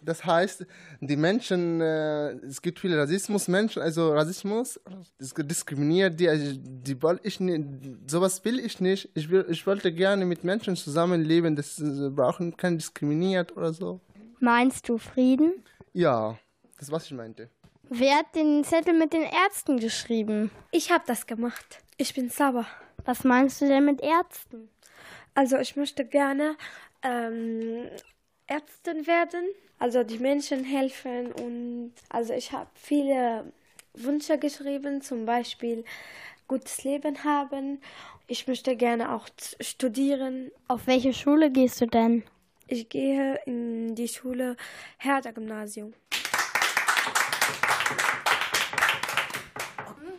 Das 0.03 0.25
heißt, 0.25 0.67
die 1.01 1.17
Menschen, 1.17 1.81
äh, 1.81 2.31
es 2.47 2.61
gibt 2.61 2.81
viele 2.81 2.99
Rassismus, 2.99 3.47
Menschen, 3.47 3.81
also 3.81 4.13
Rassismus, 4.13 4.81
es 5.19 5.35
diskriminiert 5.35 6.19
die, 6.19 6.29
also 6.29 6.53
die 6.55 7.01
will 7.01 7.21
ich 7.23 7.39
nicht, 7.39 7.65
sowas 8.09 8.45
will 8.45 8.59
ich 8.59 8.81
nicht. 8.81 9.09
Ich, 9.15 9.31
will, 9.31 9.47
ich 9.49 9.65
wollte 9.67 9.93
gerne 9.93 10.25
mit 10.25 10.43
Menschen 10.43 10.75
zusammenleben, 10.75 11.55
das 11.55 11.79
äh, 11.79 12.11
brauchen 12.11 12.57
kein 12.57 12.77
diskriminiert 12.77 13.57
oder 13.57 13.73
so. 13.73 14.01
Meinst 14.39 14.89
du 14.89 14.99
Frieden? 14.99 15.65
Ja, 15.97 16.39
das 16.79 16.93
was 16.93 17.07
ich 17.07 17.13
meinte. 17.13 17.49
Wer 17.89 18.19
hat 18.19 18.35
den 18.35 18.63
Zettel 18.65 18.93
mit 18.93 19.15
den 19.15 19.23
Ärzten 19.23 19.79
geschrieben? 19.79 20.51
Ich 20.71 20.91
habe 20.91 21.05
das 21.07 21.27
gemacht. 21.27 21.83
Ich 21.97 22.13
bin 22.13 22.29
sauer. 22.29 22.67
Was 23.07 23.25
meinst 23.25 23.63
du 23.63 23.67
denn 23.67 23.87
mit 23.87 24.03
Ärzten? 24.03 24.69
Also 25.35 25.57
ich 25.57 25.75
möchte 25.75 26.05
gerne 26.05 26.57
ähm, 27.03 27.87
Ärztin 28.47 29.07
werden, 29.07 29.47
also 29.79 30.03
die 30.05 30.19
Menschen 30.19 30.65
helfen 30.65 31.33
und 31.33 31.95
also 32.11 32.35
ich 32.35 32.53
habe 32.53 32.69
viele 32.75 33.51
Wünsche 33.95 34.37
geschrieben, 34.37 35.01
zum 35.01 35.25
Beispiel 35.25 35.83
gutes 36.47 36.85
Leben 36.85 37.25
haben. 37.25 37.81
Ich 38.27 38.47
möchte 38.47 38.77
gerne 38.77 39.15
auch 39.15 39.29
studieren. 39.61 40.51
Auf 40.69 40.87
welche 40.87 41.15
Schule 41.15 41.51
gehst 41.51 41.81
du 41.81 41.87
denn? 41.87 42.23
Ich 42.69 42.89
gehe 42.89 43.39
in 43.47 43.95
die 43.95 44.09
Schule 44.09 44.57
Herder 44.99 45.33
Gymnasium. 45.33 45.95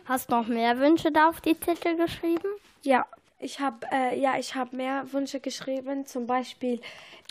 Hast 0.06 0.30
du 0.30 0.36
noch 0.36 0.46
mehr 0.46 0.78
Wünsche 0.78 1.12
da 1.12 1.28
auf 1.28 1.42
die 1.42 1.60
Zettel 1.60 1.96
geschrieben? 1.96 2.48
Ja, 2.82 3.04
ich 3.38 3.60
habe 3.60 3.86
äh, 3.92 4.18
ja, 4.18 4.38
ich 4.38 4.54
habe 4.54 4.74
mehr 4.74 5.12
Wünsche 5.12 5.40
geschrieben, 5.40 6.06
zum 6.06 6.26
Beispiel 6.26 6.80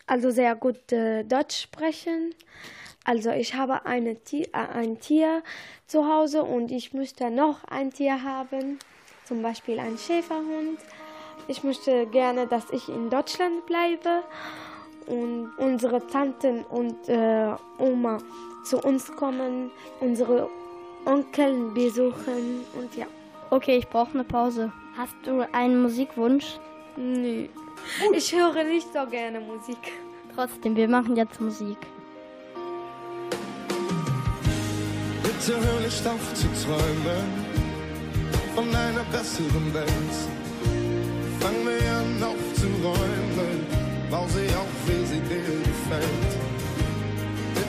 also 0.06 0.30
sehr 0.30 0.56
gut 0.56 0.92
äh, 0.92 1.24
Deutsch 1.24 1.64
sprechen. 1.64 2.36
Also 3.04 3.32
ich 3.32 3.56
habe 3.56 3.88
eine 3.88 4.18
Tier, 4.24 4.46
äh, 4.54 4.68
ein 4.72 5.00
Tier 5.00 5.42
zu 5.88 6.08
Hause 6.08 6.44
und 6.44 6.70
ich 6.70 6.94
möchte 6.94 7.32
noch 7.32 7.64
ein 7.64 7.92
Tier 7.92 8.22
haben, 8.22 8.78
zum 9.26 9.42
Beispiel 9.42 9.80
ein 9.80 9.98
Schäferhund. 9.98 10.78
Ich 11.48 11.64
möchte 11.64 12.06
gerne, 12.06 12.46
dass 12.46 12.70
ich 12.70 12.88
in 12.88 13.10
Deutschland 13.10 13.66
bleibe 13.66 14.22
und 15.08 15.52
unsere 15.58 16.06
Tanten 16.08 16.64
und 16.66 17.10
äh, 17.10 17.50
Oma 17.80 18.20
zu 18.64 18.78
uns 18.80 19.12
kommen, 19.16 19.72
unsere 20.00 20.50
Onkel 21.06 21.72
besuchen 21.74 22.66
und 22.78 22.96
ja. 22.96 23.06
Okay, 23.50 23.78
ich 23.78 23.88
brauche 23.88 24.14
eine 24.14 24.24
Pause. 24.26 24.72
Hast 24.98 25.16
du 25.24 25.46
einen 25.54 25.82
Musikwunsch? 25.82 26.60
Nee. 26.98 27.50
Ich 28.14 28.36
höre 28.36 28.64
nicht 28.64 28.88
so 28.92 29.06
gerne 29.10 29.40
Musik. 29.40 29.78
Trotzdem, 30.36 30.76
wir 30.76 30.88
machen 30.88 31.16
jetzt 31.16 31.40
Musik. 31.40 31.78
Bitte 35.24 35.54
hör 35.60 35.80
nicht 35.80 36.06
auf 36.08 36.34
zu 36.34 36.48
träumen 36.62 37.48
von 38.54 38.68
einer 38.76 39.04
besseren 39.12 39.74
Welt. 39.74 40.16
Fang 41.40 41.64
mir 41.64 41.92
an 42.00 42.24
aufzuräumen, 42.24 43.66
bau 44.10 44.26
sie 44.28 44.48
auf, 44.56 44.77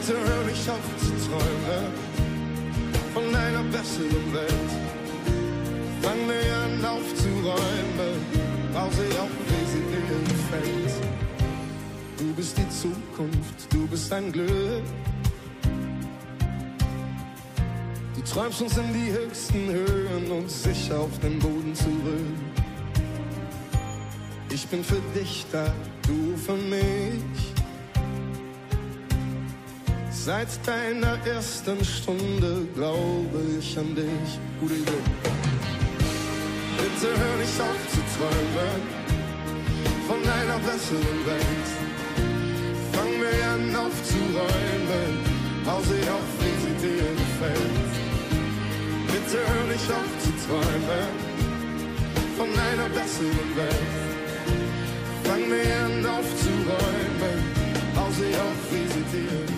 Hör 0.09 0.45
nicht 0.47 0.67
auf 0.71 0.81
zu 1.01 1.13
träumen 1.29 1.93
von 3.13 3.25
einer 3.25 3.63
besseren 3.65 4.33
Welt. 4.33 4.71
Fang 6.01 6.27
mir 6.27 6.57
an 6.65 6.83
aufzuräumen, 6.83 8.17
bau 8.73 8.89
sie 8.91 9.19
auf, 9.19 9.29
wie 9.49 9.67
sie 9.71 9.85
dir 9.91 10.21
gefällt. 10.33 10.95
Du 12.17 12.33
bist 12.33 12.57
die 12.57 12.69
Zukunft, 12.71 13.71
du 13.71 13.87
bist 13.87 14.11
ein 14.11 14.33
Glück. 14.33 14.83
Du 18.17 18.23
träumst 18.23 18.63
uns 18.63 18.79
in 18.79 18.95
die 18.95 19.13
höchsten 19.13 19.69
Höhen 19.69 20.31
und 20.31 20.51
sicher 20.51 21.01
auf 21.01 21.19
den 21.21 21.39
Boden 21.39 21.75
zurück. 21.75 22.39
Ich 24.49 24.67
bin 24.69 24.83
für 24.83 25.03
dich 25.15 25.45
da, 25.53 25.67
du 26.07 26.35
für 26.39 26.57
mich. 26.57 27.58
Seit 30.25 30.49
deiner 30.67 31.17
ersten 31.25 31.83
Stunde 31.85 32.67
glaube 32.75 33.39
ich 33.59 33.79
an 33.79 33.95
dich. 33.95 34.31
Gute 34.61 34.75
Idee. 34.75 35.05
Bitte 36.77 37.09
hör 37.21 37.37
nicht 37.39 37.61
auf 37.61 37.83
zu 37.93 38.01
träumen 38.15 38.83
von 40.07 40.21
einer 40.39 40.59
besseren 40.59 41.21
Welt. 41.25 41.69
Fang 42.93 43.13
mir 43.23 43.41
an 43.55 43.77
aufzuräumen, 43.87 45.13
hau 45.67 45.81
sie 45.83 46.05
auf, 46.17 46.31
wie 46.41 46.57
sie 46.63 46.77
dir 46.85 47.09
gefällt. 47.23 47.93
Bitte 49.07 49.39
hör 49.49 49.65
nicht 49.73 49.91
auf 49.99 50.13
zu 50.25 50.31
träumen 50.45 51.15
von 52.37 52.51
einer 52.69 52.89
besseren 52.91 53.51
Welt. 53.57 53.95
Fang 55.25 55.49
mir 55.49 55.77
an 55.87 56.07
aufzuräumen, 56.17 57.39
hau 57.97 58.11
sie 58.11 58.35
auf, 58.47 58.61
wie 58.73 58.87
sie 58.93 59.07
dir 59.17 59.31
gefällt. 59.31 59.58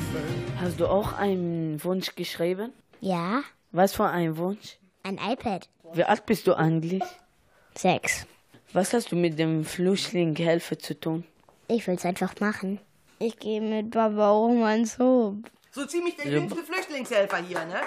Hast 0.61 0.79
du 0.81 0.87
auch 0.87 1.13
einen 1.15 1.83
Wunsch 1.85 2.15
geschrieben? 2.15 2.73
Ja, 3.01 3.43
Was 3.73 3.95
für 3.95 4.07
ein 4.07 4.37
Wunsch? 4.37 4.77
ein 5.03 5.19
iPad. 5.19 5.69
Wie 5.95 6.05
alt 6.05 6.27
bist 6.27 6.47
du 6.47 6.55
eigentlich? 6.55 7.03
Sechs. 7.77 8.27
Was 8.73 8.93
hast 8.93 9.11
du 9.13 9.17
mit 9.17 9.39
dem 9.39 9.65
Flüchtlingshilfe 9.65 10.77
zu 10.79 10.99
tun? 10.99 11.25
Ich 11.69 11.87
will's 11.87 12.05
einfach 12.05 12.39
machen. 12.41 12.79
Ich 13.19 13.39
gehe 13.39 13.61
mit 13.61 13.91
Papa 13.91 14.33
Oma 14.33 14.75
ins 14.75 14.99
Hof. 14.99 15.35
So 15.73 15.87
ziemlich 15.87 16.17
der 16.17 16.27
Ja. 16.27 16.39
jüngste 16.39 16.63
Flüchtlingshelfer 16.63 17.39
hier, 17.39 17.65
ne? 17.65 17.81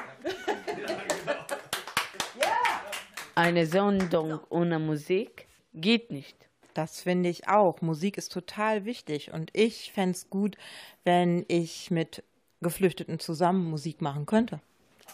Eine 3.35 3.65
Sendung 3.65 4.39
ohne 4.49 4.79
Musik 4.79 5.47
geht 5.73 6.11
nicht. 6.11 6.37
Das 6.73 7.01
finde 7.01 7.29
ich 7.29 7.47
auch. 7.47 7.81
Musik 7.81 8.17
ist 8.17 8.31
total 8.31 8.85
wichtig. 8.85 9.31
Und 9.31 9.51
ich 9.53 9.91
fände 9.91 10.11
es 10.11 10.29
gut, 10.29 10.57
wenn 11.03 11.45
ich 11.47 11.91
mit 11.91 12.23
Geflüchteten 12.61 13.19
zusammen 13.19 13.69
Musik 13.69 14.01
machen 14.01 14.25
könnte. 14.25 14.59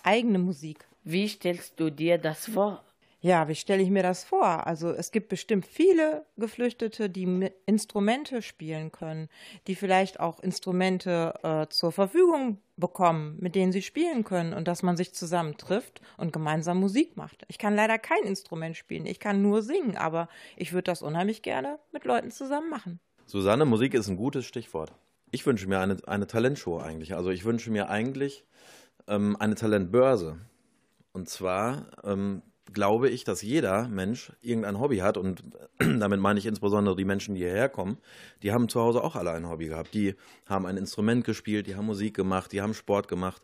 Eigene 0.03 0.39
Musik. 0.39 0.85
Wie 1.03 1.27
stellst 1.27 1.79
du 1.79 1.89
dir 1.89 2.17
das 2.17 2.45
vor? 2.47 2.83
Ja, 3.21 3.49
wie 3.49 3.55
stelle 3.55 3.83
ich 3.83 3.89
mir 3.89 4.03
das 4.03 4.23
vor? 4.23 4.65
Also 4.65 4.91
es 4.91 5.11
gibt 5.11 5.27
bestimmt 5.27 5.65
viele 5.65 6.25
Geflüchtete, 6.37 7.09
die 7.09 7.49
Instrumente 7.65 8.41
spielen 8.41 8.93
können, 8.93 9.27
die 9.67 9.75
vielleicht 9.75 10.21
auch 10.21 10.39
Instrumente 10.39 11.33
äh, 11.43 11.67
zur 11.69 11.91
Verfügung 11.91 12.59
bekommen, 12.77 13.35
mit 13.41 13.55
denen 13.55 13.73
sie 13.73 13.81
spielen 13.81 14.23
können 14.23 14.53
und 14.53 14.69
dass 14.69 14.83
man 14.83 14.95
sich 14.95 15.13
zusammen 15.13 15.57
trifft 15.57 15.99
und 16.15 16.31
gemeinsam 16.31 16.79
Musik 16.79 17.17
macht. 17.17 17.43
Ich 17.49 17.57
kann 17.57 17.75
leider 17.75 17.97
kein 17.97 18.23
Instrument 18.23 18.77
spielen, 18.77 19.05
ich 19.05 19.19
kann 19.19 19.41
nur 19.41 19.63
singen, 19.63 19.97
aber 19.97 20.29
ich 20.55 20.71
würde 20.71 20.83
das 20.83 21.01
unheimlich 21.01 21.41
gerne 21.41 21.77
mit 21.91 22.05
Leuten 22.05 22.31
zusammen 22.31 22.69
machen. 22.69 23.01
Susanne, 23.25 23.65
Musik 23.65 23.95
ist 23.95 24.07
ein 24.07 24.15
gutes 24.15 24.45
Stichwort. 24.45 24.93
Ich 25.31 25.45
wünsche 25.45 25.67
mir 25.67 25.79
eine, 25.79 25.97
eine 26.07 26.25
Talentshow 26.25 26.79
eigentlich. 26.79 27.15
Also 27.15 27.31
ich 27.31 27.43
wünsche 27.43 27.69
mir 27.69 27.89
eigentlich 27.89 28.45
ähm, 29.07 29.35
eine 29.39 29.55
Talentbörse. 29.55 30.39
Und 31.11 31.29
zwar 31.29 31.87
ähm, 32.03 32.41
glaube 32.73 33.09
ich, 33.09 33.23
dass 33.23 33.41
jeder 33.41 33.87
Mensch 33.87 34.31
irgendein 34.41 34.79
Hobby 34.79 34.97
hat 34.97 35.17
und 35.17 35.43
damit 35.79 36.19
meine 36.19 36.39
ich 36.39 36.45
insbesondere 36.45 36.95
die 36.95 37.05
Menschen, 37.05 37.35
die 37.35 37.41
hierher 37.41 37.69
kommen, 37.69 37.97
die 38.43 38.51
haben 38.51 38.69
zu 38.69 38.79
Hause 38.79 39.03
auch 39.03 39.15
alle 39.15 39.31
ein 39.31 39.49
Hobby 39.49 39.67
gehabt. 39.67 39.93
Die 39.93 40.15
haben 40.45 40.65
ein 40.65 40.77
Instrument 40.77 41.23
gespielt, 41.25 41.67
die 41.67 41.75
haben 41.75 41.85
Musik 41.85 42.15
gemacht, 42.15 42.51
die 42.51 42.61
haben 42.61 42.73
Sport 42.73 43.07
gemacht 43.07 43.41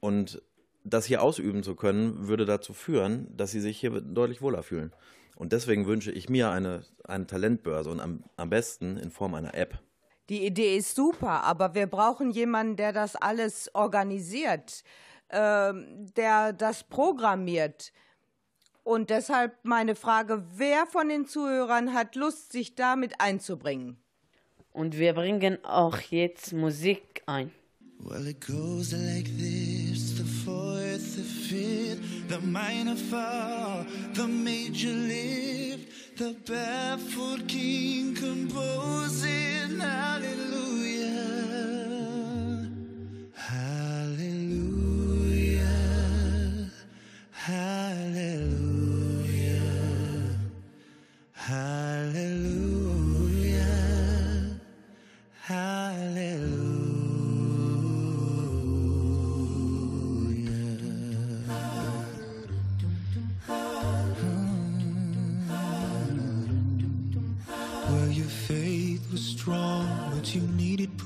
und 0.00 0.42
das 0.84 1.04
hier 1.04 1.22
ausüben 1.22 1.62
zu 1.62 1.74
können, 1.74 2.28
würde 2.28 2.46
dazu 2.46 2.72
führen, 2.72 3.28
dass 3.36 3.50
sie 3.50 3.60
sich 3.60 3.78
hier 3.78 4.00
deutlich 4.00 4.40
wohler 4.40 4.62
fühlen. 4.62 4.92
Und 5.36 5.52
deswegen 5.52 5.86
wünsche 5.86 6.10
ich 6.10 6.28
mir 6.28 6.50
eine, 6.50 6.82
eine 7.04 7.26
Talentbörse 7.26 7.90
und 7.90 8.00
am, 8.00 8.24
am 8.36 8.50
besten 8.50 8.96
in 8.96 9.10
Form 9.10 9.34
einer 9.34 9.54
App. 9.54 9.78
Die 10.28 10.44
Idee 10.44 10.76
ist 10.76 10.94
super, 10.94 11.44
aber 11.44 11.74
wir 11.74 11.86
brauchen 11.86 12.30
jemanden, 12.30 12.76
der 12.76 12.92
das 12.92 13.16
alles 13.16 13.70
organisiert, 13.74 14.82
ähm, 15.30 16.06
der 16.16 16.52
das 16.52 16.84
programmiert. 16.84 17.92
Und 18.88 19.10
deshalb 19.10 19.52
meine 19.64 19.94
Frage, 19.94 20.42
wer 20.56 20.86
von 20.86 21.10
den 21.10 21.26
Zuhörern 21.26 21.92
hat 21.92 22.14
Lust, 22.14 22.52
sich 22.52 22.74
damit 22.74 23.20
einzubringen? 23.20 23.98
Und 24.72 24.98
wir 24.98 25.12
bringen 25.12 25.62
auch 25.62 25.98
jetzt 26.08 26.54
Musik 26.54 27.22
ein. 27.26 27.52
Well, 27.98 28.26
it 28.26 28.40
goes 28.40 28.92
like 28.92 29.26
this 29.36 30.16
the 30.16 30.24
fourth, 30.24 31.16
the 31.16 31.22
fifth, 31.22 32.00
the 32.30 32.40
minor 32.40 32.96
fall, 32.96 33.84
the 34.14 34.26
major 34.26 34.94
lift, 34.94 36.16
the 36.16 36.34
baffled 36.46 37.46
king 37.46 38.14
composing 38.14 39.80
hallelujah. 39.80 40.57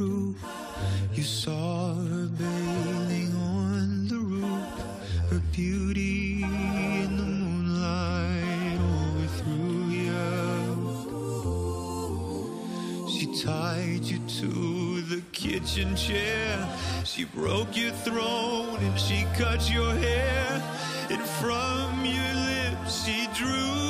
You 0.02 1.22
saw 1.22 1.94
her 1.94 2.26
bathing 2.26 3.32
on 3.36 4.08
the 4.08 4.16
roof, 4.16 4.66
her 5.30 5.40
beauty 5.52 6.42
in 6.42 7.16
the 7.16 7.22
moonlight 7.22 8.78
overthrew 8.80 9.90
you. 9.90 10.24
She 13.08 13.26
tied 13.44 14.02
you 14.02 14.18
to 14.40 15.02
the 15.02 15.22
kitchen 15.32 15.94
chair. 15.94 16.68
She 17.04 17.24
broke 17.24 17.76
your 17.76 17.92
throne 17.92 18.78
and 18.80 18.98
she 18.98 19.26
cut 19.36 19.70
your 19.70 19.94
hair. 19.94 20.62
And 21.10 21.22
from 21.22 22.04
your 22.04 22.34
lips 22.34 23.04
she 23.04 23.28
drew 23.34 23.81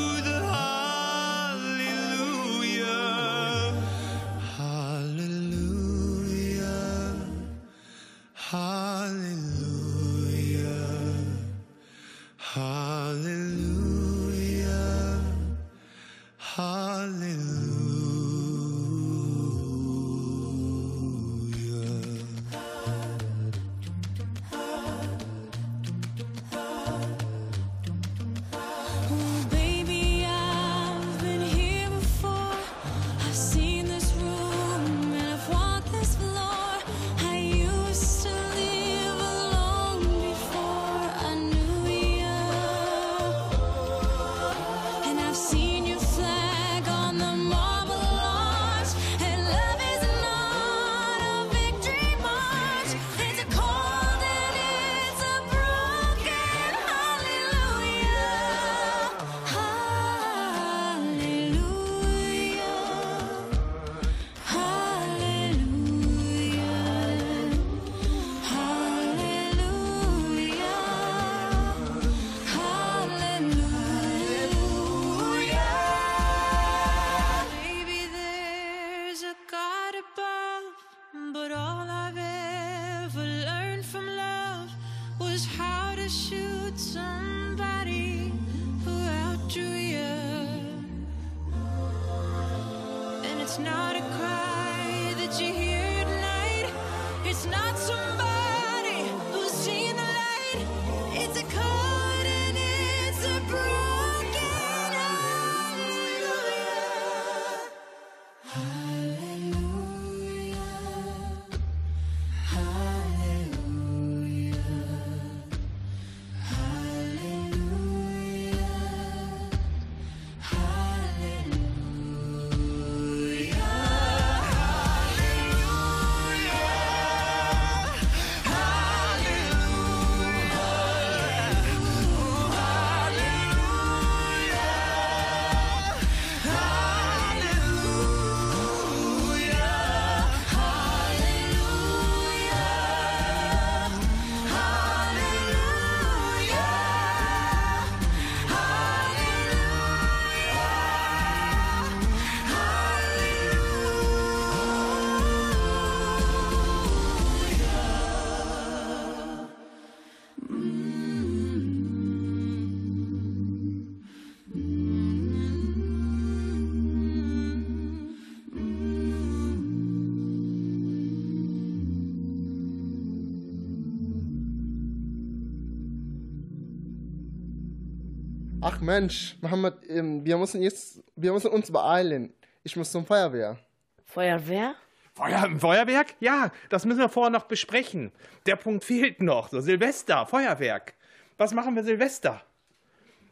Mensch, 178.83 179.37
Mohammed, 179.41 179.75
ähm, 179.89 180.25
wir 180.25 180.37
müssen 180.37 180.61
jetzt, 180.61 181.03
wir 181.15 181.33
müssen 181.33 181.51
uns 181.51 181.71
beeilen. 181.71 182.35
Ich 182.65 182.77
muss 182.77 182.91
zum 182.91 183.07
Feuerwehr. 183.07 183.59
Feuerwehr? 184.05 184.75
Feuer 185.15 185.51
Feuerwerk? 185.59 186.15
Ja, 186.21 186.51
das 186.69 186.85
müssen 186.85 186.99
wir 186.99 187.09
vorher 187.09 187.31
noch 187.31 187.45
besprechen. 187.45 188.13
Der 188.47 188.57
Punkt 188.57 188.83
fehlt 188.83 189.23
noch. 189.23 189.49
So 189.51 189.61
Silvester, 189.61 190.27
Feuerwerk. 190.27 190.95
Was 191.39 191.55
machen 191.55 191.77
wir 191.77 191.85
Silvester? 191.85 192.43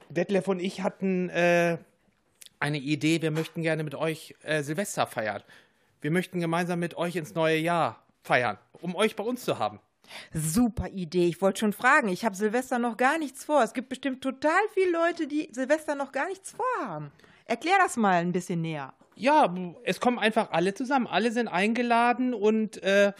Detlef 0.08 0.46
und 0.46 0.60
ich 0.60 0.82
hatten 0.82 1.30
äh, 1.30 1.78
eine 2.60 2.78
Idee. 2.78 3.20
Wir 3.20 3.30
möchten 3.30 3.62
gerne 3.62 3.82
mit 3.82 3.94
euch 3.94 4.36
äh, 4.42 4.62
Silvester 4.62 5.06
feiern. 5.06 5.42
Wir 6.00 6.10
möchten 6.10 6.40
gemeinsam 6.40 6.78
mit 6.78 6.96
euch 6.96 7.16
ins 7.16 7.34
neue 7.34 7.58
Jahr 7.58 8.04
feiern, 8.22 8.58
um 8.80 8.94
euch 8.94 9.16
bei 9.16 9.24
uns 9.24 9.44
zu 9.44 9.58
haben. 9.58 9.80
Super 10.32 10.88
Idee. 10.88 11.26
Ich 11.26 11.40
wollte 11.40 11.60
schon 11.60 11.72
fragen. 11.72 12.08
Ich 12.08 12.24
habe 12.24 12.36
Silvester 12.36 12.78
noch 12.78 12.96
gar 12.96 13.18
nichts 13.18 13.44
vor. 13.44 13.62
Es 13.62 13.72
gibt 13.72 13.88
bestimmt 13.88 14.22
total 14.22 14.60
viele 14.74 14.92
Leute, 14.92 15.26
die 15.26 15.48
Silvester 15.52 15.94
noch 15.94 16.12
gar 16.12 16.28
nichts 16.28 16.52
vorhaben. 16.52 17.10
Erklär 17.44 17.74
das 17.78 17.96
mal 17.96 18.20
ein 18.20 18.32
bisschen 18.32 18.60
näher. 18.60 18.92
Ja, 19.16 19.52
es 19.84 20.00
kommen 20.00 20.18
einfach 20.18 20.50
alle 20.52 20.72
zusammen. 20.74 21.06
Alle 21.06 21.32
sind 21.32 21.48
eingeladen 21.48 22.32
und 22.32 22.82
äh, 22.82 23.12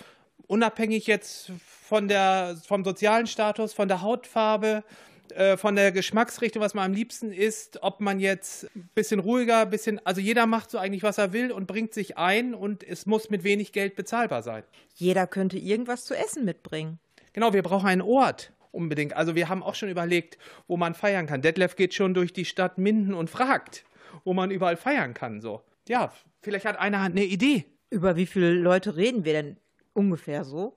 unabhängig 0.47 1.07
jetzt 1.07 1.53
von 1.61 2.09
der, 2.09 2.57
vom 2.67 2.85
sozialen 2.85 3.27
Status, 3.27 3.73
von 3.73 3.89
der 3.89 4.01
Hautfarbe, 4.03 4.85
äh, 5.33 5.57
von 5.57 5.77
der 5.77 5.93
Geschmacksrichtung, 5.93 6.63
was 6.63 6.75
man 6.75 6.85
am 6.87 6.93
liebsten 6.93 7.33
isst, 7.33 7.83
ob 7.83 8.01
man 8.01 8.21
jetzt 8.21 8.65
ein 8.75 8.89
bisschen 8.95 9.21
ruhiger, 9.21 9.63
ein 9.63 9.71
bisschen, 9.71 10.05
also 10.07 10.21
jeder 10.21 10.47
macht 10.47 10.71
so 10.71 10.79
eigentlich, 10.79 11.03
was 11.03 11.19
er 11.19 11.33
will 11.33 11.53
und 11.53 11.67
bringt 11.67 11.95
sich 11.95 12.19
ein 12.19 12.55
und 12.55 12.83
es 12.83 13.07
muss 13.07 13.31
mit 13.31 13.45
wenig 13.45 13.73
Geld 13.73 13.97
bezahlbar 13.97 14.43
sein. 14.43 14.63
Jeder 14.95 15.27
könnte 15.27 15.59
irgendwas 15.59 16.05
zu 16.05 16.15
essen 16.15 16.45
mitbringen. 16.45 16.99
Genau, 17.33 17.53
wir 17.53 17.63
brauchen 17.63 17.89
einen 17.89 18.03
Ort. 18.03 18.53
Unbedingt. 18.73 19.17
Also 19.17 19.35
wir 19.35 19.49
haben 19.49 19.65
auch 19.65 19.75
schon 19.75 19.89
überlegt, 19.89 20.39
wo 20.69 20.77
man 20.77 20.95
feiern 20.95 21.27
kann. 21.27 21.43
Detlef 21.43 21.75
geht 21.75 21.93
schon 21.93 22.15
durch 22.15 22.33
die 22.33 22.45
Stadt 22.45 22.79
Minden 22.79 23.15
und 23.15 23.29
fragt, 23.29 23.85
wo 24.25 24.33
man 24.33 24.53
überall 24.53 24.77
feiern 24.77 25.13
kann. 25.13 25.41
So. 25.41 25.63
Ja, 25.89 26.13
vielleicht 26.41 26.67
hat 26.67 26.79
einer 26.79 27.01
eine 27.01 27.25
Idee. 27.25 27.65
Über 27.91 28.15
wie 28.15 28.27
viele 28.27 28.53
Leute 28.53 28.97
reden 28.97 29.25
wir 29.25 29.33
denn 29.33 29.57
ungefähr 29.93 30.45
so? 30.45 30.77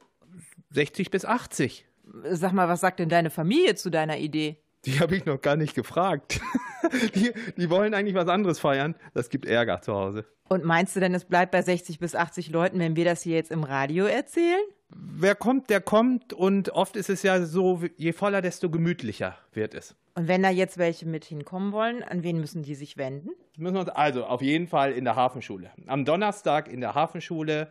60 0.72 1.12
bis 1.12 1.24
80. 1.24 1.86
Sag 2.32 2.54
mal, 2.54 2.68
was 2.68 2.82
sagt 2.82 3.00
denn 3.00 3.10
deine 3.10 3.30
Familie 3.30 3.76
zu 3.76 3.90
deiner 3.90 4.18
Idee? 4.18 4.58
Die 4.86 5.00
habe 5.00 5.16
ich 5.16 5.26
noch 5.26 5.40
gar 5.40 5.56
nicht 5.56 5.76
gefragt. 5.76 6.42
die, 7.16 7.32
die 7.58 7.70
wollen 7.70 7.94
eigentlich 7.94 8.16
was 8.16 8.28
anderes 8.28 8.60
feiern. 8.60 8.96
Das 9.14 9.30
gibt 9.30 9.46
Ärger 9.46 9.82
zu 9.82 9.94
Hause. 9.94 10.26
Und 10.50 10.66
meinst 10.66 10.96
du 10.96 11.00
denn, 11.00 11.14
es 11.14 11.26
bleibt 11.26 11.52
bei 11.52 11.62
60 11.62 12.00
bis 12.00 12.16
80 12.16 12.50
Leuten, 12.50 12.80
wenn 12.80 12.96
wir 12.96 13.06
das 13.06 13.22
hier 13.22 13.36
jetzt 13.36 13.52
im 13.52 13.64
Radio 13.64 14.06
erzählen? 14.06 14.62
Wer 14.90 15.36
kommt, 15.36 15.70
der 15.70 15.80
kommt. 15.80 16.34
Und 16.34 16.70
oft 16.70 16.98
ist 16.98 17.10
es 17.10 17.24
ja 17.24 17.46
so, 17.46 17.82
je 17.96 18.12
voller, 18.12 18.42
desto 18.42 18.70
gemütlicher 18.70 19.38
wird 19.54 19.74
es. 19.74 19.96
Und 20.16 20.28
wenn 20.28 20.44
da 20.44 20.50
jetzt 20.50 20.78
welche 20.78 21.08
mit 21.08 21.26
hinkommen 21.26 21.72
wollen, 21.72 22.04
an 22.04 22.24
wen 22.24 22.40
müssen 22.40 22.62
die 22.62 22.76
sich 22.76 22.98
wenden? 22.98 23.30
Müssen 23.58 23.76
wir 23.76 23.82
uns 23.82 23.90
also 23.90 24.26
auf 24.26 24.42
jeden 24.42 24.68
Fall 24.68 24.92
in 24.92 25.06
der 25.06 25.16
Hafenschule. 25.16 25.72
Am 25.88 26.06
Donnerstag 26.06 26.72
in 26.72 26.82
der 26.82 26.94
Hafenschule 26.94 27.70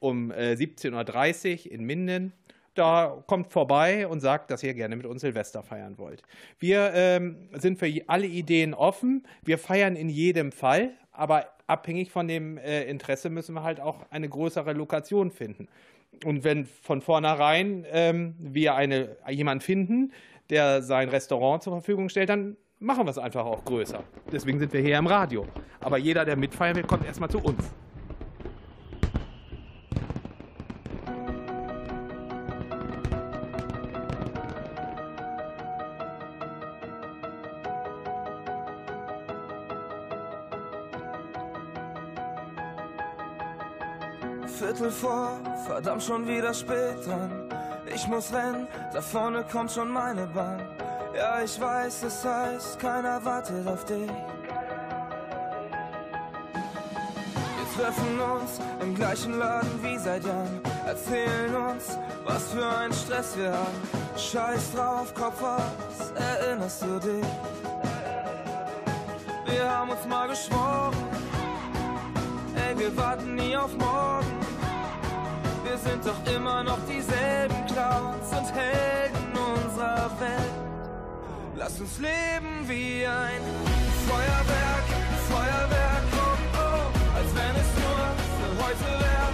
um 0.00 0.32
äh, 0.32 0.54
17.30 0.54 1.66
Uhr 1.66 1.72
in 1.72 1.84
Minden. 1.84 2.32
Da 2.74 3.22
kommt 3.26 3.52
vorbei 3.52 4.06
und 4.08 4.20
sagt, 4.20 4.50
dass 4.50 4.62
ihr 4.62 4.74
gerne 4.74 4.96
mit 4.96 5.06
uns 5.06 5.20
Silvester 5.20 5.62
feiern 5.62 5.96
wollt. 5.96 6.22
Wir 6.58 6.90
ähm, 6.94 7.48
sind 7.52 7.78
für 7.78 7.88
alle 8.08 8.26
Ideen 8.26 8.74
offen. 8.74 9.26
Wir 9.42 9.58
feiern 9.58 9.94
in 9.94 10.08
jedem 10.08 10.50
Fall, 10.50 10.90
aber 11.12 11.46
abhängig 11.66 12.10
von 12.10 12.26
dem 12.26 12.58
äh, 12.58 12.82
Interesse 12.84 13.30
müssen 13.30 13.54
wir 13.54 13.62
halt 13.62 13.80
auch 13.80 14.10
eine 14.10 14.28
größere 14.28 14.72
Lokation 14.72 15.30
finden. 15.30 15.68
Und 16.24 16.44
wenn 16.44 16.64
von 16.64 17.00
vornherein 17.00 17.86
ähm, 17.90 18.34
wir 18.38 18.74
eine, 18.74 19.16
jemanden 19.28 19.62
finden, 19.62 20.12
der 20.50 20.82
sein 20.82 21.08
Restaurant 21.08 21.62
zur 21.62 21.72
Verfügung 21.74 22.08
stellt, 22.08 22.28
dann 22.28 22.56
machen 22.78 23.06
wir 23.06 23.10
es 23.10 23.18
einfach 23.18 23.44
auch 23.44 23.64
größer. 23.64 24.02
Deswegen 24.32 24.58
sind 24.58 24.72
wir 24.72 24.80
hier 24.80 24.98
im 24.98 25.06
Radio. 25.06 25.46
Aber 25.80 25.98
jeder, 25.98 26.24
der 26.24 26.36
mitfeiern 26.36 26.76
will, 26.76 26.84
kommt 26.84 27.04
erstmal 27.04 27.30
zu 27.30 27.38
uns. 27.38 27.72
Vor, 44.94 45.38
verdammt 45.66 46.02
schon 46.02 46.26
wieder 46.26 46.54
spät 46.54 47.06
dran. 47.06 47.30
Ich 47.94 48.06
muss 48.06 48.32
rennen, 48.32 48.66
da 48.92 49.00
vorne 49.00 49.44
kommt 49.50 49.72
schon 49.72 49.90
meine 49.90 50.26
Bahn. 50.28 50.62
Ja, 51.14 51.42
ich 51.42 51.60
weiß, 51.60 52.02
es 52.04 52.24
heißt, 52.24 52.78
keiner 52.78 53.24
wartet 53.24 53.66
auf 53.66 53.84
dich. 53.84 54.10
Wir 57.56 57.82
treffen 57.82 58.20
uns 58.20 58.60
im 58.80 58.94
gleichen 58.94 59.38
Laden 59.38 59.82
wie 59.82 59.98
seit 59.98 60.24
Jahren. 60.24 60.60
Erzählen 60.86 61.54
uns, 61.54 61.98
was 62.24 62.52
für 62.52 62.66
ein 62.66 62.92
Stress 62.92 63.36
wir 63.36 63.52
haben. 63.52 63.80
Scheiß 64.16 64.72
drauf, 64.74 65.12
Kopf 65.14 65.42
aus, 65.42 66.12
erinnerst 66.14 66.82
du 66.82 66.98
dich? 67.00 67.26
Wir 69.46 69.70
haben 69.70 69.90
uns 69.90 70.06
mal 70.06 70.28
geschworen, 70.28 70.94
ey, 72.56 72.78
wir 72.78 72.96
warten 72.96 73.34
nie 73.34 73.56
auf 73.56 73.76
morgen. 73.76 74.43
Wir 75.74 75.90
sind 75.90 76.06
doch 76.06 76.32
immer 76.32 76.62
noch 76.62 76.78
dieselben 76.88 77.66
Clowns 77.66 78.30
und 78.30 78.54
Helden 78.54 79.32
unserer 79.34 80.08
Welt. 80.20 80.54
Lass 81.56 81.80
uns 81.80 81.98
leben 81.98 82.68
wie 82.68 83.04
ein 83.04 83.42
Feuerwerk, 84.06 84.88
Feuerwerk, 85.28 86.06
oh 86.14 86.38
oh, 86.54 87.16
als 87.16 87.30
wenn 87.34 87.56
es 87.58 87.70
nur 87.82 88.06
für 88.38 88.50
heute 88.62 88.86
wäre, 89.02 89.33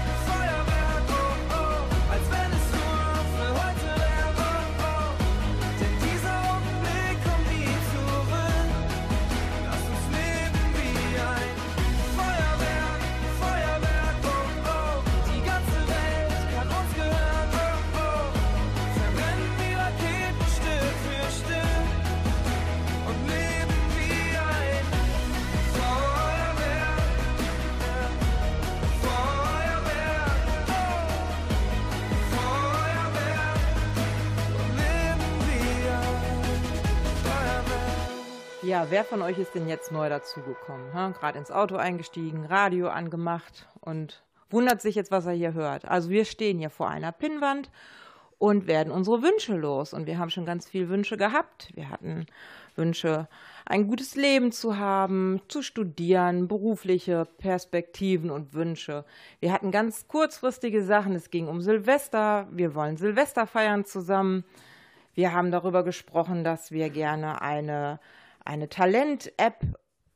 Ja, 38.71 38.87
wer 38.87 39.03
von 39.03 39.21
euch 39.21 39.37
ist 39.37 39.53
denn 39.53 39.67
jetzt 39.67 39.91
neu 39.91 40.07
dazugekommen? 40.07 40.93
Ha? 40.93 41.09
Gerade 41.09 41.37
ins 41.37 41.51
Auto 41.51 41.75
eingestiegen, 41.75 42.45
Radio 42.45 42.87
angemacht 42.87 43.67
und 43.81 44.23
wundert 44.49 44.81
sich 44.81 44.95
jetzt, 44.95 45.11
was 45.11 45.25
er 45.25 45.33
hier 45.33 45.51
hört. 45.51 45.83
Also 45.83 46.09
wir 46.09 46.23
stehen 46.23 46.57
hier 46.57 46.69
vor 46.69 46.89
einer 46.89 47.11
Pinnwand 47.11 47.69
und 48.37 48.67
werden 48.67 48.93
unsere 48.93 49.23
Wünsche 49.23 49.57
los. 49.57 49.91
Und 49.93 50.05
wir 50.05 50.17
haben 50.17 50.29
schon 50.29 50.45
ganz 50.45 50.69
viele 50.69 50.87
Wünsche 50.87 51.17
gehabt. 51.17 51.67
Wir 51.73 51.89
hatten 51.89 52.27
Wünsche, 52.77 53.27
ein 53.65 53.87
gutes 53.87 54.15
Leben 54.15 54.53
zu 54.53 54.77
haben, 54.77 55.41
zu 55.49 55.63
studieren, 55.63 56.47
berufliche 56.47 57.27
Perspektiven 57.39 58.31
und 58.31 58.53
Wünsche. 58.53 59.03
Wir 59.41 59.51
hatten 59.51 59.71
ganz 59.71 60.07
kurzfristige 60.07 60.81
Sachen. 60.81 61.13
Es 61.13 61.29
ging 61.29 61.49
um 61.49 61.59
Silvester. 61.59 62.47
Wir 62.51 62.73
wollen 62.73 62.95
Silvester 62.95 63.47
feiern 63.47 63.83
zusammen. 63.83 64.45
Wir 65.13 65.33
haben 65.33 65.51
darüber 65.51 65.83
gesprochen, 65.83 66.45
dass 66.45 66.71
wir 66.71 66.89
gerne 66.89 67.41
eine, 67.41 67.99
eine 68.45 68.69
Talent-App 68.69 69.63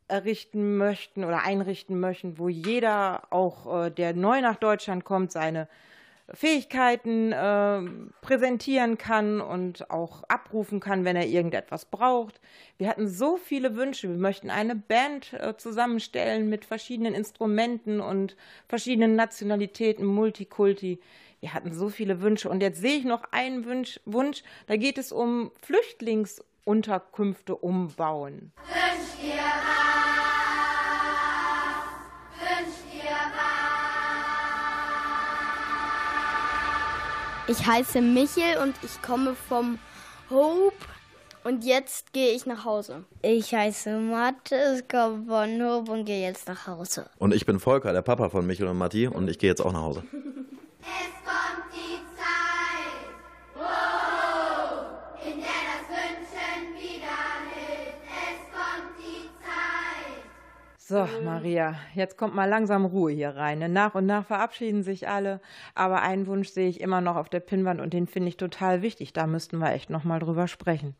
errichten 0.07 0.77
möchten 0.77 1.23
oder 1.23 1.43
einrichten 1.43 1.99
möchten, 1.99 2.37
wo 2.37 2.47
jeder, 2.47 3.23
auch 3.31 3.85
äh, 3.85 3.89
der 3.89 4.13
neu 4.13 4.41
nach 4.41 4.57
Deutschland 4.57 5.03
kommt, 5.03 5.31
seine 5.31 5.67
Fähigkeiten 6.33 7.31
äh, 7.31 7.81
präsentieren 8.21 8.97
kann 8.97 9.41
und 9.41 9.91
auch 9.91 10.23
abrufen 10.23 10.79
kann, 10.79 11.05
wenn 11.05 11.15
er 11.15 11.27
irgendetwas 11.27 11.85
braucht. 11.85 12.41
Wir 12.77 12.87
hatten 12.87 13.07
so 13.07 13.37
viele 13.37 13.75
Wünsche. 13.75 14.09
Wir 14.09 14.17
möchten 14.17 14.49
eine 14.49 14.75
Band 14.75 15.33
äh, 15.33 15.55
zusammenstellen 15.55 16.49
mit 16.49 16.65
verschiedenen 16.65 17.13
Instrumenten 17.13 17.99
und 17.99 18.35
verschiedenen 18.67 19.15
Nationalitäten, 19.15 20.05
Multikulti. 20.05 20.99
Wir 21.41 21.53
hatten 21.53 21.73
so 21.73 21.89
viele 21.89 22.21
Wünsche. 22.21 22.49
Und 22.49 22.61
jetzt 22.61 22.81
sehe 22.81 22.97
ich 22.97 23.05
noch 23.05 23.25
einen 23.31 23.65
Wunsch, 23.65 23.99
Wunsch. 24.05 24.41
Da 24.65 24.77
geht 24.77 24.97
es 24.97 25.11
um 25.11 25.51
Flüchtlingsunterkünfte 26.65 27.55
umbauen. 27.55 28.51
Wünscht 28.67 29.23
ihr 29.23 29.33
was? 29.33 29.85
Wünscht 32.41 32.93
ihr 32.93 33.11
Ich 37.47 37.67
heiße 37.67 38.01
Michel 38.01 38.57
und 38.63 38.75
ich 38.83 39.01
komme 39.03 39.35
vom 39.35 39.77
Hope 40.31 40.73
und 41.43 41.63
jetzt 41.63 42.11
gehe 42.11 42.31
ich 42.33 42.47
nach 42.47 42.65
Hause. 42.65 43.05
Ich 43.21 43.53
heiße 43.53 43.99
Mathis, 43.99 44.83
komme 44.89 45.23
von 45.27 45.61
Hob 45.61 45.89
und 45.89 46.05
gehe 46.05 46.23
jetzt 46.27 46.47
nach 46.47 46.65
Hause. 46.65 47.07
Und 47.19 47.35
ich 47.35 47.45
bin 47.45 47.59
Volker, 47.59 47.93
der 47.93 48.01
Papa 48.01 48.29
von 48.29 48.47
Michel 48.47 48.67
und 48.67 48.79
Matti, 48.79 49.07
und 49.07 49.29
ich 49.29 49.37
gehe 49.37 49.51
jetzt 49.51 49.61
auch 49.61 49.71
nach 49.71 49.83
Hause. 49.83 50.03
Es 50.81 51.13
kommt 51.23 51.71
die 51.71 51.99
So, 60.87 61.07
Maria, 61.23 61.73
jetzt 61.95 62.15
kommt 62.15 62.35
mal 62.35 62.47
langsam 62.47 62.85
Ruhe 62.85 63.11
hier 63.11 63.35
rein. 63.35 63.57
ne? 63.57 63.67
Nach 63.67 63.95
und 63.95 64.05
nach 64.05 64.27
verabschieden 64.27 64.83
sich 64.83 65.07
alle, 65.07 65.41
aber 65.73 66.03
einen 66.03 66.27
Wunsch 66.27 66.49
sehe 66.49 66.69
ich 66.69 66.79
immer 66.79 67.01
noch 67.01 67.15
auf 67.15 67.27
der 67.27 67.39
Pinnwand 67.39 67.81
und 67.81 67.91
den 67.91 68.05
finde 68.05 68.29
ich 68.29 68.37
total 68.37 68.83
wichtig. 68.83 69.11
Da 69.11 69.25
müssten 69.25 69.57
wir 69.57 69.71
echt 69.71 69.89
noch 69.89 70.03
mal 70.03 70.19
drüber 70.19 70.47
sprechen. 70.47 70.95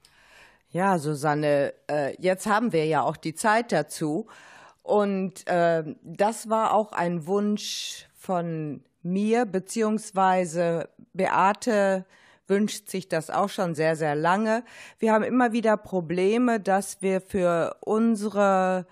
Ja, 0.72 0.98
Susanne, 0.98 1.72
äh, 1.88 2.16
jetzt 2.20 2.48
haben 2.48 2.74
wir 2.74 2.88
ja 2.88 3.04
auch 3.04 3.16
die 3.16 3.36
Zeit 3.36 3.72
dazu. 3.72 4.26
Und 4.82 5.48
äh, 5.48 5.84
das 6.02 6.50
war 6.50 6.74
auch 6.74 6.92
ein 6.92 7.28
Wunsch 7.28 8.08
von 8.18 8.84
mir, 9.04 9.46
beziehungsweise 9.46 10.90
Beate 11.14 12.06
wünscht 12.48 12.90
sich 12.90 13.08
das 13.08 13.30
auch 13.30 13.50
schon 13.50 13.76
sehr, 13.76 13.96
sehr 13.96 14.16
lange. 14.16 14.64
Wir 14.98 15.14
haben 15.14 15.24
immer 15.24 15.52
wieder 15.52 15.78
Probleme, 15.78 16.60
dass 16.60 17.04
wir 17.04 17.22
für 17.22 17.78
unsere 17.82 18.88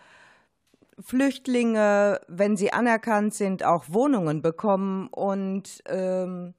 Flüchtlinge, 0.99 2.21
wenn 2.27 2.57
sie 2.57 2.73
anerkannt 2.73 3.33
sind, 3.33 3.63
auch 3.63 3.85
Wohnungen 3.89 4.41
bekommen. 4.41 5.07
Und 5.07 5.83
ähm, 5.87 6.53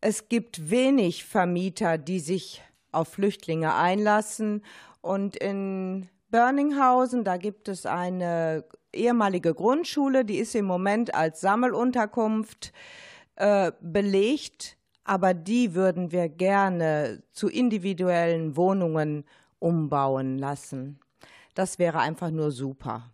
es 0.00 0.28
gibt 0.28 0.70
wenig 0.70 1.24
Vermieter, 1.24 1.98
die 1.98 2.20
sich 2.20 2.62
auf 2.92 3.08
Flüchtlinge 3.08 3.74
einlassen. 3.74 4.64
Und 5.00 5.36
in 5.36 6.08
Börninghausen, 6.30 7.24
da 7.24 7.36
gibt 7.36 7.68
es 7.68 7.86
eine 7.86 8.64
ehemalige 8.92 9.54
Grundschule, 9.54 10.24
die 10.24 10.38
ist 10.38 10.54
im 10.54 10.64
Moment 10.64 11.14
als 11.14 11.40
Sammelunterkunft 11.40 12.72
äh, 13.36 13.72
belegt, 13.80 14.76
aber 15.04 15.34
die 15.34 15.74
würden 15.74 16.12
wir 16.12 16.28
gerne 16.28 17.22
zu 17.32 17.48
individuellen 17.48 18.56
Wohnungen 18.56 19.24
umbauen 19.58 20.38
lassen. 20.38 21.00
Das 21.54 21.78
wäre 21.78 21.98
einfach 21.98 22.30
nur 22.30 22.50
super. 22.50 23.10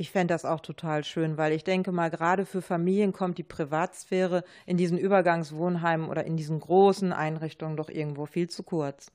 Ich 0.00 0.12
fände 0.12 0.32
das 0.32 0.44
auch 0.44 0.60
total 0.60 1.02
schön, 1.02 1.38
weil 1.38 1.52
ich 1.52 1.64
denke 1.64 1.90
mal, 1.90 2.08
gerade 2.08 2.46
für 2.46 2.62
Familien 2.62 3.12
kommt 3.12 3.36
die 3.36 3.42
Privatsphäre 3.42 4.44
in 4.64 4.76
diesen 4.76 4.96
Übergangswohnheimen 4.96 6.08
oder 6.08 6.22
in 6.22 6.36
diesen 6.36 6.60
großen 6.60 7.12
Einrichtungen 7.12 7.76
doch 7.76 7.88
irgendwo 7.88 8.24
viel 8.24 8.48
zu 8.48 8.62
kurz. 8.62 9.10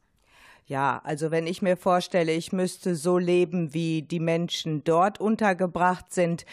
Ja, 0.66 1.00
also 1.06 1.32
wenn 1.32 1.48
ich 1.48 1.62
mir 1.62 1.78
vorstelle, 1.78 2.34
ich 2.34 2.52
müsste 2.52 2.96
so 2.96 3.18
leben, 3.18 3.74
wie 3.74 4.02
die 4.02 4.20
Menschen 4.20 4.84
dort 4.84 5.22
untergebracht 5.22 6.12
sind, 6.12 6.46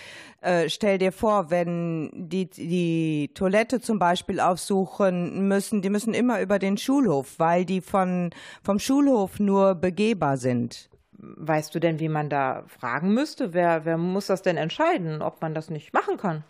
äh, 0.43 0.69
stell 0.69 0.99
dir 0.99 1.11
vor, 1.11 1.51
wenn 1.51 2.11
die 2.15 2.49
die 2.51 3.33
Toilette 3.35 3.81
zum 3.81 3.99
Beispiel 3.99 4.39
aufsuchen 4.39 5.49
müssen, 5.49 5.83
die 5.83 5.91
müssen 5.91 6.15
immer 6.15 6.41
über 6.41 6.61
den 6.61 6.77
Schulhof, 6.79 7.37
weil 7.39 7.65
die 7.65 7.81
von 7.81 8.31
vom 8.63 8.79
Schulhof 8.79 9.41
nur 9.41 9.75
begehbar 9.75 10.37
sind. 10.37 10.90
Weißt 11.23 11.75
du 11.75 11.81
denn, 11.81 12.01
wie 12.01 12.09
man 12.09 12.31
da 12.31 12.65
fragen 12.67 13.13
müsste? 13.13 13.53
Wer, 13.53 13.85
wer 13.85 13.99
muss 13.99 14.27
das 14.27 14.41
denn 14.41 14.57
entscheiden, 14.57 15.21
ob 15.21 15.43
man 15.43 15.55
das 15.55 15.69
nicht 15.69 15.93
machen 15.93 16.17
kann? 16.17 16.45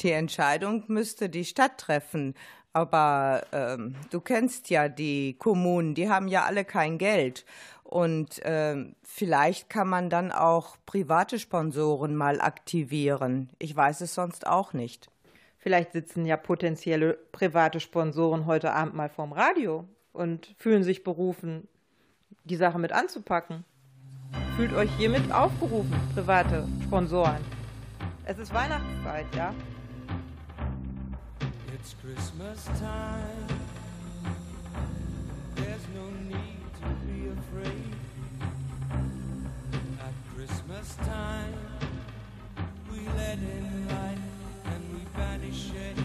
Die 0.00 0.10
Entscheidung 0.10 0.82
müsste 0.88 1.28
die 1.28 1.44
Stadt 1.44 1.78
treffen. 1.78 2.34
Aber 2.72 3.46
ähm, 3.52 3.94
du 4.10 4.20
kennst 4.20 4.68
ja 4.70 4.88
die 4.88 5.34
Kommunen, 5.38 5.94
die 5.94 6.10
haben 6.10 6.26
ja 6.26 6.44
alle 6.44 6.64
kein 6.64 6.98
Geld. 6.98 7.44
Und 7.84 8.40
ähm, 8.42 8.96
vielleicht 9.04 9.70
kann 9.70 9.88
man 9.88 10.10
dann 10.10 10.32
auch 10.32 10.76
private 10.84 11.38
Sponsoren 11.38 12.16
mal 12.16 12.40
aktivieren. 12.40 13.50
Ich 13.60 13.76
weiß 13.76 14.00
es 14.00 14.14
sonst 14.14 14.48
auch 14.48 14.72
nicht. 14.72 15.08
Vielleicht 15.58 15.92
sitzen 15.92 16.26
ja 16.26 16.36
potenzielle 16.36 17.14
private 17.30 17.78
Sponsoren 17.78 18.46
heute 18.46 18.72
Abend 18.72 18.94
mal 18.94 19.08
vorm 19.08 19.32
Radio 19.32 19.84
und 20.12 20.54
fühlen 20.58 20.82
sich 20.82 21.04
berufen, 21.04 21.68
die 22.44 22.56
Sache 22.56 22.78
mit 22.78 22.92
anzupacken. 22.92 23.64
Fühlt 24.56 24.72
euch 24.72 24.90
hiermit 24.96 25.32
aufgerufen, 25.32 25.92
private 26.14 26.66
Sponsoren. 26.84 27.38
Es 28.24 28.38
ist 28.38 28.54
Weihnachtszeit, 28.54 29.26
ja? 29.34 29.52
It's 31.74 31.94
Christmas 32.00 32.64
time. 32.78 33.48
There's 35.56 35.86
no 35.94 36.10
need 36.28 36.64
to 36.80 36.88
be 37.06 37.30
afraid. 37.30 37.94
At 40.00 40.14
Christmas 40.34 40.96
time, 40.96 41.54
we 42.90 43.00
let 43.16 43.38
in 43.38 43.86
light 43.88 44.18
and 44.64 44.82
we 44.92 45.04
banish 45.16 45.70
shade. 45.72 46.03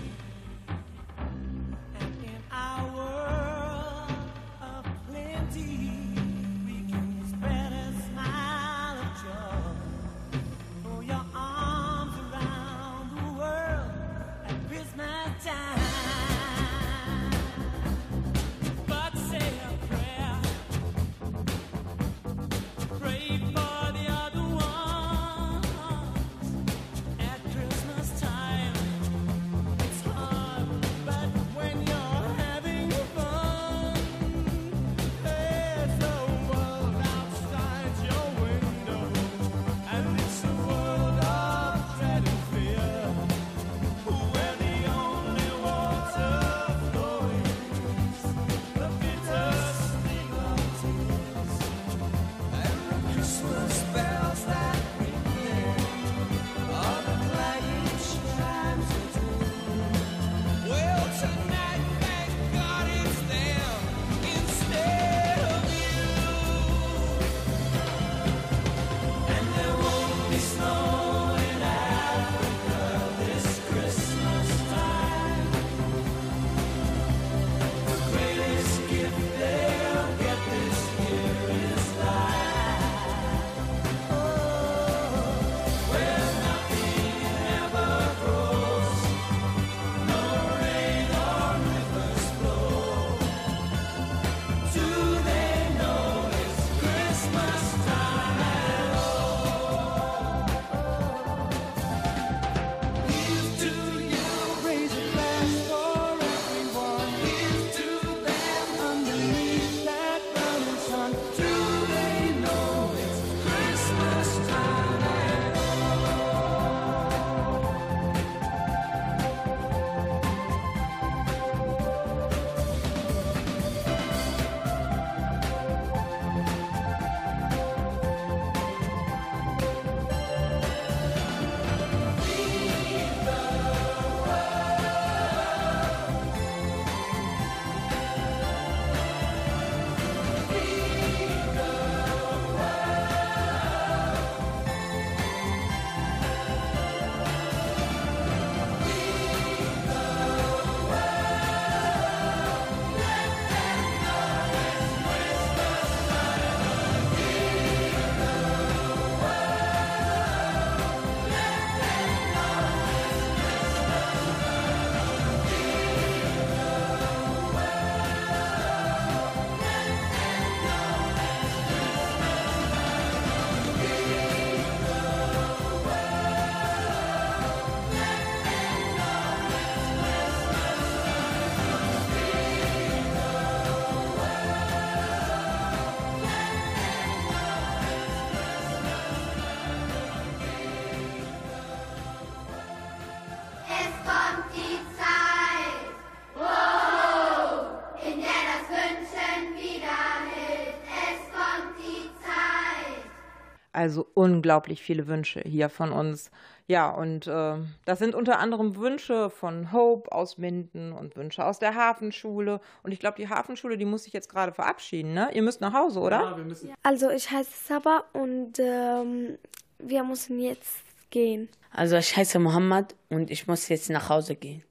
Unglaublich 204.20 204.82
viele 204.82 205.08
Wünsche 205.08 205.42
hier 205.46 205.70
von 205.70 205.94
uns. 205.94 206.30
Ja, 206.68 206.90
und 206.90 207.26
äh, 207.26 207.56
das 207.86 208.00
sind 208.00 208.16
unter 208.16 208.38
anderem 208.40 208.76
Wünsche 208.76 209.30
von 209.30 209.72
Hope 209.72 210.12
aus 210.12 210.38
Minden 210.38 210.92
und 210.92 211.16
Wünsche 211.16 211.46
aus 211.46 211.58
der 211.58 211.74
Hafenschule. 211.74 212.60
Und 212.84 212.92
ich 212.92 213.00
glaube, 213.00 213.16
die 213.16 213.30
Hafenschule, 213.30 213.78
die 213.78 213.86
muss 213.86 214.04
sich 214.04 214.12
jetzt 214.12 214.30
gerade 214.30 214.52
verabschieden, 214.52 215.14
ne? 215.14 215.30
Ihr 215.34 215.42
müsst 215.42 215.62
nach 215.62 215.74
Hause, 215.74 216.02
oder? 216.02 216.20
Ja, 216.20 216.38
wir 216.38 216.44
müssen. 216.44 216.74
Also 216.84 217.10
ich 217.10 217.32
heiße 217.32 217.52
Saba 217.66 218.04
und 218.12 218.60
ähm, 218.60 219.38
wir 219.80 220.04
müssen 220.04 220.38
jetzt 220.42 220.82
gehen. 221.12 221.48
Also 221.72 221.96
ich 221.96 222.18
heiße 222.18 222.40
Mohammed 222.40 222.96
und 223.08 223.32
ich 223.32 223.48
muss 223.48 223.70
jetzt 223.70 223.90
nach 223.90 224.10
Hause 224.10 224.36
gehen. 224.36 224.64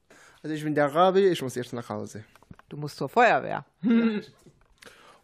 Also 0.43 0.55
ich 0.55 0.63
bin 0.63 0.75
der 0.75 0.95
Rabi, 0.95 1.27
ich 1.27 1.41
muss 1.41 1.55
jetzt 1.55 1.73
nach 1.73 1.89
Hause. 1.89 2.23
Du 2.69 2.77
musst 2.77 2.99
zur 2.99 3.09
Feuerwehr. 3.09 3.65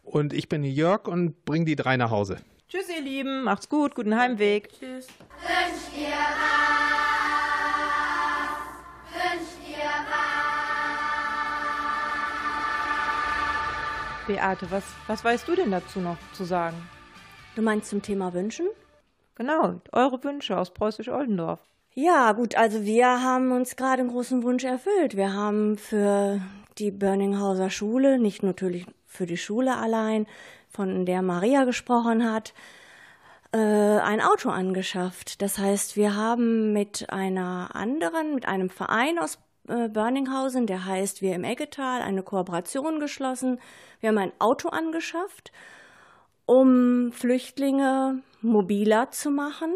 Und 0.03 0.33
ich 0.33 0.49
bin 0.49 0.63
Jörg 0.63 1.07
und 1.07 1.45
bring 1.45 1.65
die 1.65 1.75
drei 1.75 1.97
nach 1.97 2.11
Hause. 2.11 2.37
Tschüss, 2.67 2.89
ihr 2.89 3.01
Lieben. 3.01 3.43
Macht's 3.43 3.69
gut. 3.69 3.93
Guten 3.93 4.17
Heimweg. 4.17 4.69
Tschüss. 4.69 5.07
Wünsch 5.39 5.85
dir 5.95 6.07
was, 6.41 6.57
wünsch 9.13 9.51
dir 9.63 9.91
was. 10.09 10.25
Beate, 14.25 14.71
was, 14.71 14.83
was 15.05 15.23
weißt 15.23 15.47
du 15.47 15.55
denn 15.55 15.69
dazu 15.69 15.99
noch 15.99 16.17
zu 16.33 16.43
sagen? 16.43 16.89
Du 17.55 17.61
meinst 17.61 17.91
zum 17.91 18.01
Thema 18.01 18.33
Wünschen? 18.33 18.65
Genau, 19.35 19.79
eure 19.91 20.23
Wünsche 20.23 20.57
aus 20.57 20.73
Preußisch-Oldendorf. 20.73 21.59
Ja, 21.93 22.31
gut, 22.31 22.55
also 22.55 22.83
wir 22.83 23.21
haben 23.21 23.51
uns 23.51 23.75
gerade 23.75 24.01
einen 24.01 24.09
großen 24.09 24.41
Wunsch 24.41 24.63
erfüllt. 24.63 25.15
Wir 25.15 25.33
haben 25.33 25.77
für 25.77 26.41
die 26.79 26.89
Börninghauser 26.89 27.69
Schule, 27.69 28.17
nicht 28.17 28.41
natürlich 28.41 28.87
für 29.05 29.27
die 29.27 29.37
Schule 29.37 29.77
allein, 29.77 30.25
von 30.75 31.05
der 31.05 31.21
Maria 31.21 31.63
gesprochen 31.63 32.29
hat, 32.29 32.53
äh, 33.53 33.57
ein 33.57 34.21
Auto 34.21 34.49
angeschafft. 34.49 35.41
Das 35.41 35.57
heißt, 35.57 35.95
wir 35.95 36.15
haben 36.15 36.73
mit 36.73 37.09
einer 37.09 37.69
anderen, 37.73 38.35
mit 38.35 38.45
einem 38.45 38.69
Verein 38.69 39.17
aus 39.17 39.39
äh, 39.69 39.87
Börninghausen, 39.87 40.67
der 40.67 40.85
heißt 40.85 41.21
Wir 41.21 41.33
im 41.35 41.45
Eggetal, 41.45 42.01
eine 42.01 42.23
Kooperation 42.23 42.99
geschlossen. 42.99 43.59
Wir 44.01 44.09
haben 44.09 44.17
ein 44.17 44.33
Auto 44.39 44.69
angeschafft, 44.69 45.53
um 46.45 47.13
Flüchtlinge 47.13 48.21
mobiler 48.41 49.11
zu 49.11 49.31
machen. 49.31 49.73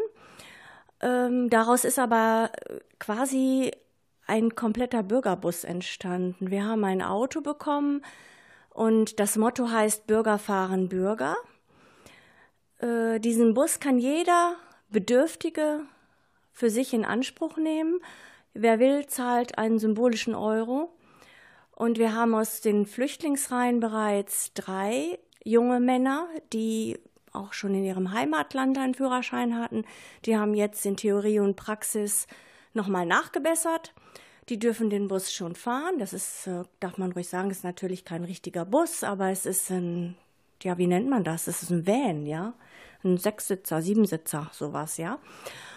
Ähm, 1.02 1.50
daraus 1.50 1.86
ist 1.86 1.98
aber 1.98 2.52
quasi 3.00 3.72
ein 4.28 4.54
kompletter 4.56 5.02
Bürgerbus 5.04 5.64
entstanden. 5.64 6.52
Wir 6.52 6.66
haben 6.66 6.84
ein 6.84 7.02
Auto 7.02 7.40
bekommen 7.40 8.02
und 8.80 9.20
das 9.20 9.36
Motto 9.36 9.70
heißt 9.70 10.08
Bürger 10.08 10.40
fahren 10.40 10.88
Bürger. 10.88 11.36
Äh, 12.78 13.20
diesen 13.20 13.54
Bus 13.54 13.82
kann 13.82 14.00
jeder 14.00 14.56
Bedürftige 14.88 15.82
für 16.54 16.70
sich 16.70 16.94
in 16.94 17.04
Anspruch 17.04 17.58
nehmen. 17.58 18.00
Wer 18.54 18.80
will, 18.80 19.06
zahlt 19.08 19.58
einen 19.58 19.80
symbolischen 19.80 20.34
Euro. 20.34 20.94
Und 21.72 22.00
wir 22.00 22.16
haben 22.16 22.34
aus 22.34 22.62
den 22.62 22.86
Flüchtlingsreihen 22.86 23.82
bereits 23.82 24.54
drei 24.54 25.20
junge 25.44 25.82
Männer, 25.82 26.30
die 26.54 27.00
auch 27.34 27.52
schon 27.52 27.74
in 27.74 27.84
ihrem 27.84 28.14
Heimatland 28.14 28.78
einen 28.78 28.96
Führerschein 28.96 29.60
hatten. 29.60 29.84
Die 30.24 30.38
haben 30.38 30.54
jetzt 30.54 30.86
in 30.86 30.96
Theorie 30.96 31.40
und 31.40 31.58
Praxis 31.58 32.28
nochmal 32.74 33.06
nachgebessert. 33.06 33.94
Die 34.50 34.58
dürfen 34.58 34.90
den 34.90 35.08
Bus 35.08 35.32
schon 35.32 35.56
fahren. 35.56 36.00
Das 36.00 36.12
ist, 36.14 36.48
äh, 36.48 36.64
darf 36.80 36.98
man 36.98 37.12
ruhig 37.12 37.30
sagen, 37.30 37.52
ist 37.52 37.64
natürlich 37.64 38.04
kein 38.04 38.24
richtiger 38.24 38.66
Bus, 38.66 39.04
aber 39.04 39.30
es 39.30 39.46
ist 39.46 39.70
ein, 39.70 40.16
ja, 40.64 40.78
wie 40.78 40.88
nennt 40.88 41.10
man 41.10 41.24
das? 41.24 41.48
Es 41.48 41.62
ist 41.62 41.70
ein 41.70 41.86
Van, 41.86 42.26
ja. 42.26 42.54
Ein 43.04 43.18
Sechssitzer, 43.18 43.82
Siebensitzer, 43.82 44.50
sowas, 44.52 44.98
ja. 44.98 45.20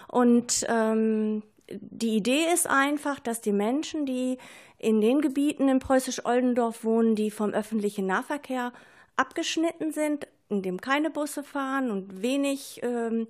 Und 0.09 0.66
ähm, 0.68 1.43
die 1.68 2.16
Idee 2.16 2.47
ist 2.53 2.66
einfach, 2.66 3.20
dass 3.20 3.41
die 3.41 3.53
Menschen, 3.53 4.07
die 4.07 4.39
in 4.79 5.01
den 5.01 5.20
Gebieten 5.20 5.68
in 5.68 5.79
Preußisch-Oldendorf 5.79 6.83
wohnen, 6.83 7.14
die 7.14 7.31
vom 7.31 7.51
öffentlichen 7.51 8.07
Nahverkehr 8.07 8.73
abgeschnitten 9.16 9.93
sind, 9.93 10.27
in 10.49 10.62
dem 10.62 10.81
keine 10.81 11.11
Busse 11.11 11.45
fahren 11.45 11.91
und 11.91 12.23
wenig 12.23 12.81
ähm, 12.83 13.23
äh, 13.23 13.27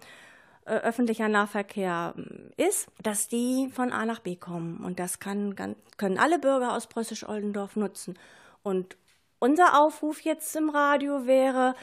öffentlicher 0.70 1.28
Nahverkehr 1.28 2.14
äh, 2.16 2.68
ist, 2.68 2.88
dass 3.02 3.28
die 3.28 3.68
von 3.72 3.92
A 3.92 4.06
nach 4.06 4.20
B 4.20 4.36
kommen. 4.36 4.82
Und 4.84 4.98
das 4.98 5.18
kann, 5.18 5.54
können 5.96 6.18
alle 6.18 6.38
Bürger 6.38 6.74
aus 6.74 6.86
Preußisch-Oldendorf 6.86 7.76
nutzen. 7.76 8.18
Und 8.62 8.96
unser 9.38 9.78
Aufruf 9.80 10.20
jetzt 10.20 10.54
im 10.56 10.70
Radio 10.70 11.26
wäre, 11.26 11.74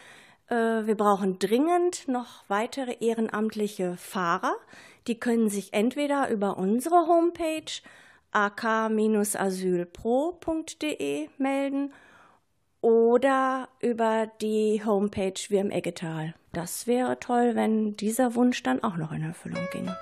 äh, 0.47 0.55
wir 0.55 0.95
brauchen 0.95 1.37
dringend 1.39 2.07
noch 2.07 2.43
weitere 2.47 2.95
ehrenamtliche 2.99 3.97
Fahrer. 3.97 4.55
Die 5.07 5.19
können 5.19 5.49
sich 5.49 5.73
entweder 5.73 6.29
über 6.29 6.57
unsere 6.57 7.07
Homepage 7.07 7.81
ak-asylpro.de 8.31 11.29
melden 11.37 11.93
oder 12.81 13.67
über 13.81 14.31
die 14.41 14.81
Homepage 14.85 15.33
Wir 15.49 15.61
im 15.61 15.71
Eggetal. 15.71 16.35
Das 16.51 16.87
wäre 16.87 17.19
toll, 17.19 17.51
wenn 17.55 17.95
dieser 17.95 18.33
Wunsch 18.35 18.63
dann 18.63 18.83
auch 18.83 18.97
noch 18.97 19.11
in 19.11 19.23
Erfüllung 19.23 19.67
ginge. 19.71 19.95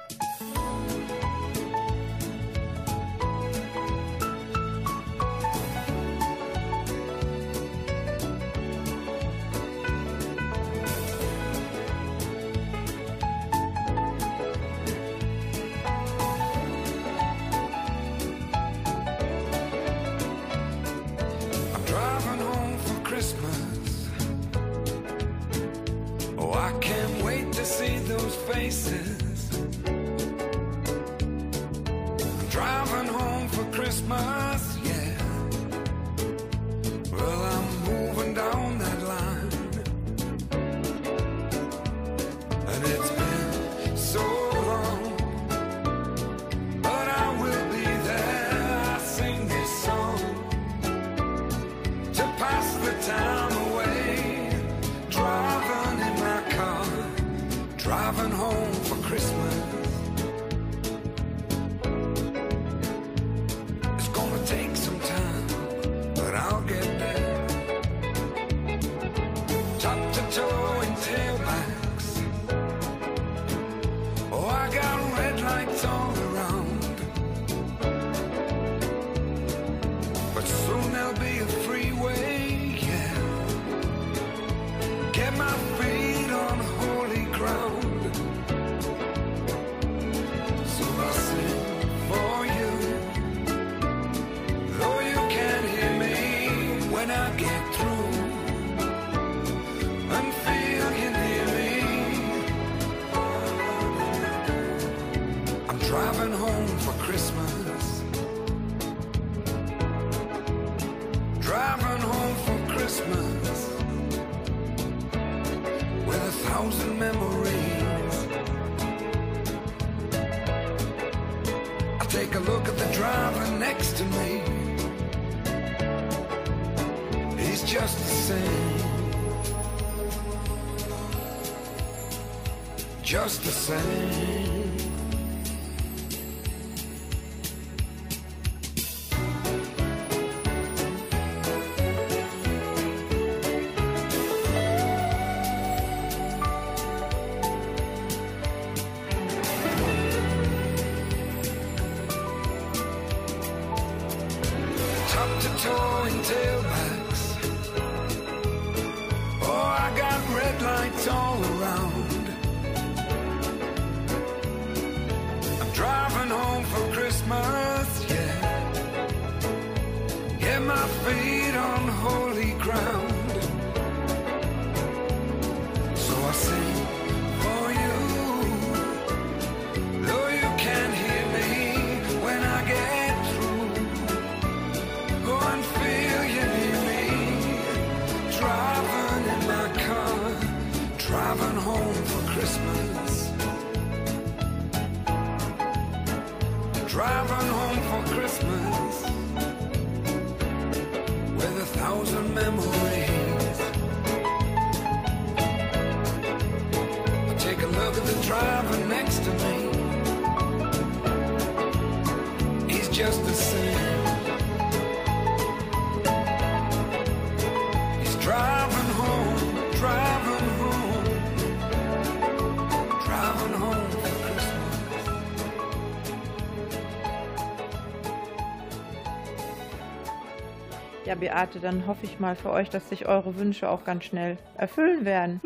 Beate, 231.37 231.59
dann 231.59 231.85
hoffe 231.85 232.05
ich 232.05 232.19
mal 232.19 232.35
für 232.35 232.49
euch, 232.49 232.69
dass 232.69 232.89
sich 232.89 233.07
eure 233.07 233.35
Wünsche 233.37 233.69
auch 233.69 233.83
ganz 233.83 234.05
schnell 234.05 234.37
erfüllen 234.57 235.05
werden. 235.05 235.39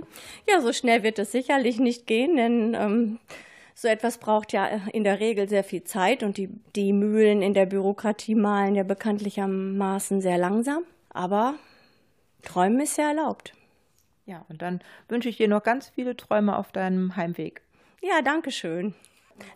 Ja, 0.48 0.62
so 0.62 0.72
schnell 0.72 1.04
wird 1.04 1.20
es 1.20 1.34
sicherlich 1.34 1.80
nicht 1.80 2.08
gehen, 2.08 2.38
denn 2.38 2.74
ähm, 2.76 3.20
so 3.76 3.90
etwas 3.90 4.18
braucht 4.18 4.54
ja 4.54 4.68
in 4.94 5.04
der 5.04 5.20
Regel 5.20 5.50
sehr 5.50 5.66
viel 5.66 5.84
Zeit 5.84 6.24
und 6.24 6.38
die, 6.38 6.48
die 6.78 6.94
Mühlen 6.94 7.42
in 7.42 7.54
der 7.54 7.66
Bürokratie 7.66 8.36
malen 8.36 8.76
ja 8.76 8.84
bekanntlichermaßen 8.84 10.22
sehr 10.22 10.38
langsam. 10.38 10.84
Aber 11.10 11.56
träumen 12.42 12.80
ist 12.80 12.98
ja 12.98 13.10
erlaubt. 13.10 13.52
Ja, 14.26 14.46
und 14.48 14.62
dann 14.62 14.80
wünsche 15.10 15.28
ich 15.28 15.36
dir 15.36 15.50
noch 15.50 15.64
ganz 15.64 15.90
viele 15.90 16.16
Träume 16.16 16.58
auf 16.58 16.72
deinem 16.72 17.18
Heimweg. 17.18 17.64
Ja, 18.02 18.22
danke 18.22 18.52
schön. 18.52 18.96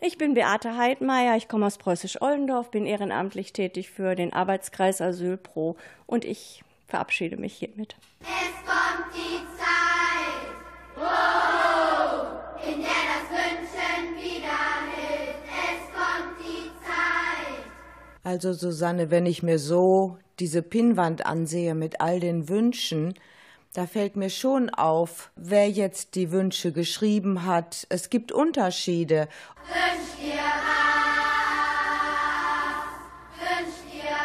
Ich 0.01 0.17
bin 0.17 0.33
Beate 0.33 0.77
Heidmeier, 0.77 1.35
ich 1.35 1.47
komme 1.47 1.65
aus 1.65 1.77
Preußisch-Ollendorf, 1.77 2.71
bin 2.71 2.85
ehrenamtlich 2.85 3.53
tätig 3.53 3.89
für 3.89 4.15
den 4.15 4.33
Arbeitskreis 4.33 5.01
Asylpro 5.01 5.77
und 6.05 6.25
ich 6.25 6.63
verabschiede 6.87 7.37
mich 7.37 7.53
hiermit. 7.55 7.95
Es 8.21 8.27
kommt 8.65 9.13
die 9.13 9.39
Zeit, 9.57 10.55
oh, 10.97 12.69
in 12.69 12.81
der 12.81 12.89
das 12.89 13.29
Wünschen 13.31 14.15
wieder 14.15 14.57
hilft. 14.95 15.45
Es 15.45 15.93
kommt 15.93 16.39
die 16.39 16.69
Zeit. 16.85 17.63
Also 18.23 18.53
Susanne, 18.53 19.11
wenn 19.11 19.25
ich 19.25 19.43
mir 19.43 19.59
so 19.59 20.17
diese 20.39 20.61
Pinnwand 20.61 21.25
ansehe 21.25 21.75
mit 21.75 22.01
all 22.01 22.19
den 22.19 22.49
Wünschen, 22.49 23.13
da 23.75 23.85
fällt 23.85 24.15
mir 24.15 24.29
schon 24.29 24.69
auf, 24.69 25.31
wer 25.35 25.69
jetzt 25.69 26.15
die 26.15 26.31
Wünsche 26.31 26.71
geschrieben 26.71 27.45
hat. 27.45 27.85
Es 27.89 28.09
gibt 28.09 28.31
Unterschiede. 28.31 29.27
Wünsch 29.67 30.15
dir 30.17 30.39
was, 30.63 31.19
wünsch 33.41 33.91
dir 33.91 34.15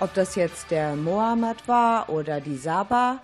Ob 0.00 0.12
das 0.14 0.34
jetzt 0.34 0.72
der 0.72 0.96
Mohammed 0.96 1.68
war 1.68 2.10
oder 2.10 2.40
die 2.40 2.56
Saba 2.56 3.20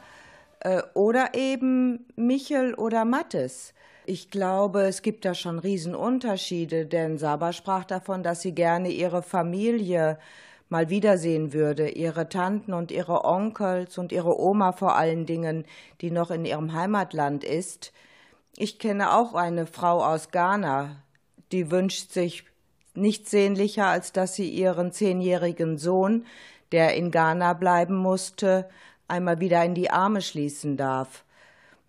äh, 0.61 0.81
oder 0.95 1.35
eben 1.35 2.07
Michel 2.15 2.75
oder 2.75 3.05
Mattes. 3.05 3.75
Ich 4.07 4.31
glaube, 4.31 4.83
es 4.83 5.03
gibt 5.03 5.25
da 5.25 5.35
schon 5.35 5.59
Riesenunterschiede, 5.59 6.87
denn 6.87 7.19
Saba 7.19 7.53
sprach 7.53 7.85
davon, 7.85 8.23
dass 8.23 8.43
sie 8.43 8.55
gerne 8.55 8.91
ihre 8.91 9.23
Familie 9.23 10.19
mal 10.73 10.89
wiedersehen 10.89 11.53
würde, 11.53 11.91
ihre 11.91 12.29
Tanten 12.29 12.73
und 12.73 12.91
ihre 12.91 13.25
Onkels 13.25 13.99
und 13.99 14.11
ihre 14.11 14.41
Oma 14.41 14.73
vor 14.73 14.97
allen 14.97 15.27
Dingen, 15.27 15.67
die 16.01 16.11
noch 16.11 16.31
in 16.31 16.45
ihrem 16.47 16.73
Heimatland 16.73 17.45
ist. 17.45 17.93
Ich 18.57 18.79
kenne 18.79 19.15
auch 19.15 19.35
eine 19.35 19.67
Frau 19.67 20.03
aus 20.03 20.31
Ghana, 20.31 20.97
die 21.53 21.71
wünscht 21.71 22.11
sich 22.11 22.45
nichts 22.95 23.31
sehnlicher, 23.31 23.87
als 23.87 24.13
dass 24.13 24.35
sie 24.35 24.49
ihren 24.49 24.93
zehnjährigen 24.93 25.77
Sohn, 25.77 26.25
der 26.73 26.97
in 26.97 27.11
Ghana 27.11 27.53
bleiben 27.53 27.97
musste, 27.97 28.69
einmal 29.09 29.41
wieder 29.41 29.63
in 29.65 29.75
die 29.75 29.91
Arme 29.91 30.23
schließen 30.23 30.79
darf. 30.79 31.25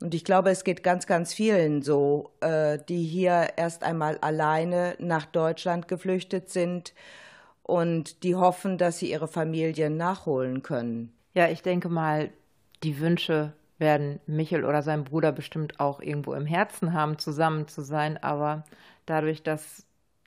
Und 0.01 0.13
ich 0.13 0.25
glaube, 0.25 0.49
es 0.49 0.65
geht 0.65 0.83
ganz, 0.83 1.07
ganz 1.07 1.33
vielen 1.33 1.83
so, 1.83 2.31
äh, 2.41 2.79
die 2.89 3.03
hier 3.03 3.53
erst 3.55 3.83
einmal 3.83 4.17
alleine 4.17 4.95
nach 4.99 5.25
Deutschland 5.25 5.87
geflüchtet 5.87 6.49
sind 6.49 6.93
und 7.63 8.23
die 8.23 8.35
hoffen, 8.35 8.77
dass 8.77 8.99
sie 8.99 9.09
ihre 9.09 9.27
Familien 9.27 9.97
nachholen 9.97 10.61
können. 10.61 11.13
Ja, 11.33 11.47
ich 11.47 11.61
denke 11.61 11.89
mal, 11.89 12.29
die 12.83 12.99
Wünsche 12.99 13.53
werden 13.79 14.19
Michel 14.27 14.65
oder 14.65 14.81
sein 14.83 15.03
Bruder 15.03 15.31
bestimmt 15.31 15.79
auch 15.79 15.99
irgendwo 15.99 16.33
im 16.33 16.45
Herzen 16.45 16.93
haben, 16.93 17.17
zusammen 17.17 17.67
zu 17.67 17.81
sein. 17.81 18.21
Aber 18.21 18.63
dadurch, 19.05 19.43
dass 19.43 19.85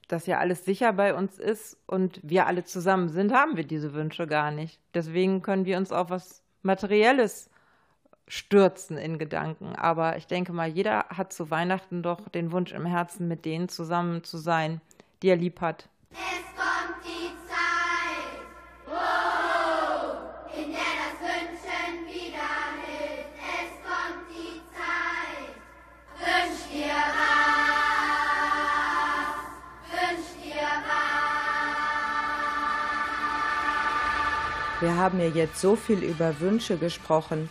das 0.08 0.26
ja 0.26 0.38
alles 0.38 0.64
sicher 0.64 0.92
bei 0.92 1.14
uns 1.14 1.38
ist 1.38 1.78
und 1.86 2.20
wir 2.22 2.46
alle 2.46 2.64
zusammen 2.64 3.08
sind, 3.08 3.32
haben 3.32 3.56
wir 3.56 3.64
diese 3.64 3.92
Wünsche 3.92 4.26
gar 4.26 4.50
nicht. 4.50 4.80
Deswegen 4.94 5.42
können 5.42 5.64
wir 5.64 5.76
uns 5.76 5.92
auf 5.92 6.10
was 6.10 6.42
Materielles 6.62 7.50
stürzen 8.28 8.98
in 8.98 9.18
Gedanken. 9.18 9.76
Aber 9.76 10.16
ich 10.16 10.26
denke 10.26 10.52
mal, 10.52 10.68
jeder 10.68 11.06
hat 11.10 11.32
zu 11.32 11.50
Weihnachten 11.50 12.02
doch 12.02 12.28
den 12.28 12.52
Wunsch 12.52 12.72
im 12.72 12.86
Herzen, 12.86 13.28
mit 13.28 13.44
denen 13.44 13.68
zusammen 13.68 14.24
zu 14.24 14.38
sein, 14.38 14.80
die 15.22 15.28
er 15.28 15.36
lieb 15.36 15.60
hat. 15.60 15.88
Es 16.18 16.44
kommt 16.56 17.04
die 17.04 17.30
Zeit, 17.46 18.40
in 20.56 20.72
der 20.72 20.92
das 20.96 21.20
Wünschen 21.20 22.06
wieder 22.06 22.54
hilft. 22.80 23.36
Es 23.36 23.70
kommt 23.84 24.24
die 24.30 24.56
Zeit, 24.72 25.52
wünsch 26.18 26.62
dir 26.72 27.00
was, 27.20 28.16
wünsch 29.92 30.30
dir 30.42 30.70
was. 30.88 31.06
Wir 34.80 34.94
haben 34.96 35.20
ja 35.20 35.28
jetzt 35.28 35.60
so 35.60 35.76
viel 35.76 36.02
über 36.02 36.40
Wünsche 36.40 36.78
gesprochen. 36.78 37.50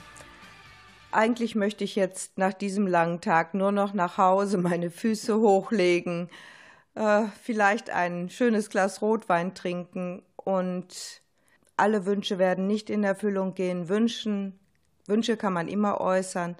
Eigentlich 1.12 1.54
möchte 1.54 1.84
ich 1.84 1.96
jetzt 1.96 2.40
nach 2.40 2.54
diesem 2.54 2.88
langen 2.88 3.22
Tag 3.22 3.54
nur 3.54 3.72
noch 3.72 3.94
nach 3.94 4.18
Hause 4.18 4.58
meine 4.58 4.90
Füße 4.90 5.38
hochlegen, 5.38 6.30
äh, 6.96 7.24
vielleicht 7.42 7.90
ein 7.90 8.30
schönes 8.30 8.70
Glas 8.70 9.02
Rotwein 9.02 9.54
trinken 9.54 10.24
und 10.36 11.22
alle 11.78 12.06
Wünsche 12.06 12.40
werden 12.40 12.68
nicht 12.68 12.90
in 12.90 13.04
Erfüllung 13.04 13.54
gehen. 13.54 13.90
Wünschen, 13.90 14.58
Wünsche 15.06 15.38
kann 15.38 15.54
man 15.54 15.68
immer 15.68 16.00
äußern, 16.00 16.56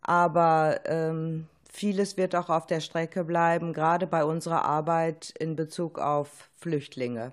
aber 0.00 0.80
ähm, 0.84 1.46
vieles 1.72 2.16
wird 2.16 2.34
auch 2.34 2.50
auf 2.50 2.66
der 2.66 2.80
Strecke 2.80 3.24
bleiben, 3.24 3.72
gerade 3.72 4.06
bei 4.06 4.24
unserer 4.24 4.64
Arbeit 4.64 5.32
in 5.38 5.56
Bezug 5.56 5.98
auf 5.98 6.50
Flüchtlinge. 6.56 7.32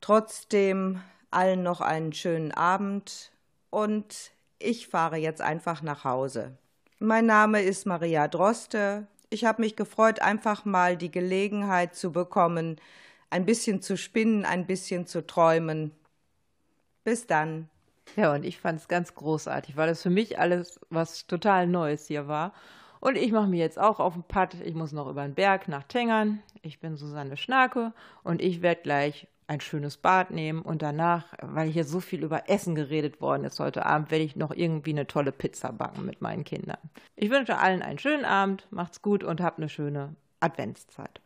Trotzdem 0.00 1.00
allen 1.30 1.62
noch 1.62 1.80
einen 1.80 2.12
schönen 2.12 2.52
Abend 2.52 3.32
und 3.70 4.32
ich 4.58 4.88
fahre 4.88 5.16
jetzt 5.16 5.40
einfach 5.40 5.82
nach 5.82 6.04
Hause. 6.04 6.56
Mein 6.98 7.26
Name 7.26 7.62
ist 7.62 7.86
Maria 7.86 8.28
Droste. 8.28 9.06
Ich 9.34 9.44
habe 9.44 9.62
mich 9.62 9.74
gefreut, 9.74 10.20
einfach 10.20 10.64
mal 10.64 10.96
die 10.96 11.10
Gelegenheit 11.10 11.96
zu 11.96 12.12
bekommen, 12.12 12.76
ein 13.30 13.44
bisschen 13.44 13.82
zu 13.82 13.96
spinnen, 13.96 14.44
ein 14.44 14.64
bisschen 14.64 15.08
zu 15.08 15.26
träumen. 15.26 15.90
Bis 17.02 17.26
dann. 17.26 17.68
Ja, 18.14 18.32
und 18.32 18.44
ich 18.44 18.60
fand 18.60 18.78
es 18.78 18.86
ganz 18.86 19.16
großartig, 19.16 19.76
weil 19.76 19.88
es 19.88 20.02
für 20.02 20.10
mich 20.10 20.38
alles 20.38 20.78
was 20.88 21.26
total 21.26 21.66
Neues 21.66 22.06
hier 22.06 22.28
war. 22.28 22.52
Und 23.00 23.16
ich 23.16 23.32
mache 23.32 23.48
mich 23.48 23.58
jetzt 23.58 23.78
auch 23.78 23.98
auf 23.98 24.12
den 24.12 24.22
Pad. 24.22 24.54
Ich 24.64 24.74
muss 24.74 24.92
noch 24.92 25.08
über 25.08 25.22
den 25.22 25.34
Berg 25.34 25.66
nach 25.66 25.82
Tengern. 25.82 26.40
Ich 26.62 26.78
bin 26.78 26.96
Susanne 26.96 27.36
Schnarke 27.36 27.92
und 28.22 28.40
ich 28.40 28.62
werde 28.62 28.82
gleich 28.82 29.26
ein 29.46 29.60
schönes 29.60 29.96
Bad 29.96 30.30
nehmen 30.30 30.62
und 30.62 30.82
danach, 30.82 31.26
weil 31.40 31.68
hier 31.68 31.84
so 31.84 32.00
viel 32.00 32.24
über 32.24 32.48
Essen 32.48 32.74
geredet 32.74 33.20
worden 33.20 33.44
ist 33.44 33.60
heute 33.60 33.86
Abend, 33.86 34.10
werde 34.10 34.24
ich 34.24 34.36
noch 34.36 34.52
irgendwie 34.52 34.90
eine 34.90 35.06
tolle 35.06 35.32
Pizza 35.32 35.72
backen 35.72 36.04
mit 36.04 36.20
meinen 36.20 36.44
Kindern. 36.44 36.78
Ich 37.16 37.30
wünsche 37.30 37.58
allen 37.58 37.82
einen 37.82 37.98
schönen 37.98 38.24
Abend, 38.24 38.66
macht's 38.70 39.02
gut 39.02 39.24
und 39.24 39.40
habt 39.40 39.58
eine 39.58 39.68
schöne 39.68 40.14
Adventszeit. 40.40 41.20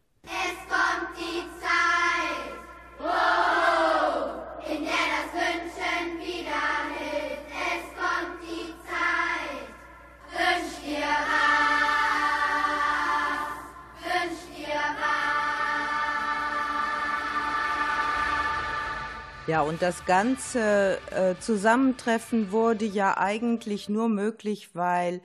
Ja, 19.48 19.62
und 19.62 19.80
das 19.80 20.04
ganze 20.04 20.98
äh, 21.10 21.34
Zusammentreffen 21.40 22.52
wurde 22.52 22.84
ja 22.84 23.16
eigentlich 23.16 23.88
nur 23.88 24.10
möglich, 24.10 24.74
weil 24.74 25.22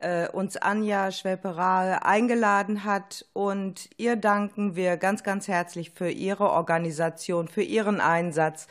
äh, 0.00 0.28
uns 0.28 0.56
Anja 0.56 1.12
Schwepperade 1.12 2.04
eingeladen 2.04 2.82
hat. 2.82 3.26
Und 3.32 3.88
ihr 3.96 4.16
danken 4.16 4.74
wir 4.74 4.96
ganz, 4.96 5.22
ganz 5.22 5.46
herzlich 5.46 5.92
für 5.92 6.10
ihre 6.10 6.50
Organisation, 6.50 7.46
für 7.46 7.62
ihren 7.62 8.00
Einsatz. 8.00 8.66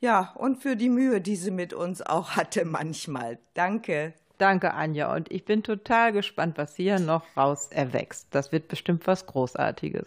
Ja, 0.00 0.32
und 0.34 0.60
für 0.60 0.74
die 0.74 0.90
Mühe, 0.90 1.20
die 1.20 1.36
sie 1.36 1.52
mit 1.52 1.72
uns 1.72 2.02
auch 2.02 2.30
hatte 2.32 2.64
manchmal. 2.64 3.38
Danke. 3.54 4.14
Danke, 4.38 4.74
Anja. 4.74 5.14
Und 5.14 5.30
ich 5.30 5.44
bin 5.44 5.62
total 5.62 6.12
gespannt, 6.12 6.58
was 6.58 6.74
hier 6.74 6.98
noch 6.98 7.22
raus 7.36 7.68
erwächst. 7.70 8.26
Das 8.32 8.50
wird 8.50 8.66
bestimmt 8.66 9.06
was 9.06 9.26
Großartiges. 9.26 10.06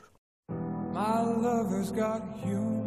My 0.91 1.23
lover's 1.23 1.93
got 1.93 2.21
humor. 2.43 2.86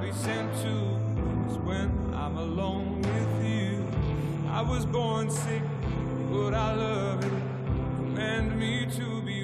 Be 0.00 0.12
sent 0.12 0.50
to 0.62 0.68
is 1.50 1.58
when 1.58 1.90
I'm 2.14 2.38
alone 2.38 3.02
with 3.02 3.44
you. 3.44 3.86
I 4.48 4.62
was 4.62 4.86
born 4.86 5.30
sick, 5.30 5.62
but 6.30 6.54
I 6.54 6.74
love 6.74 7.22
it. 7.22 7.32
Command 7.96 8.58
me 8.58 8.86
to 8.96 9.20
be 9.20 9.39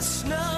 snow 0.00 0.49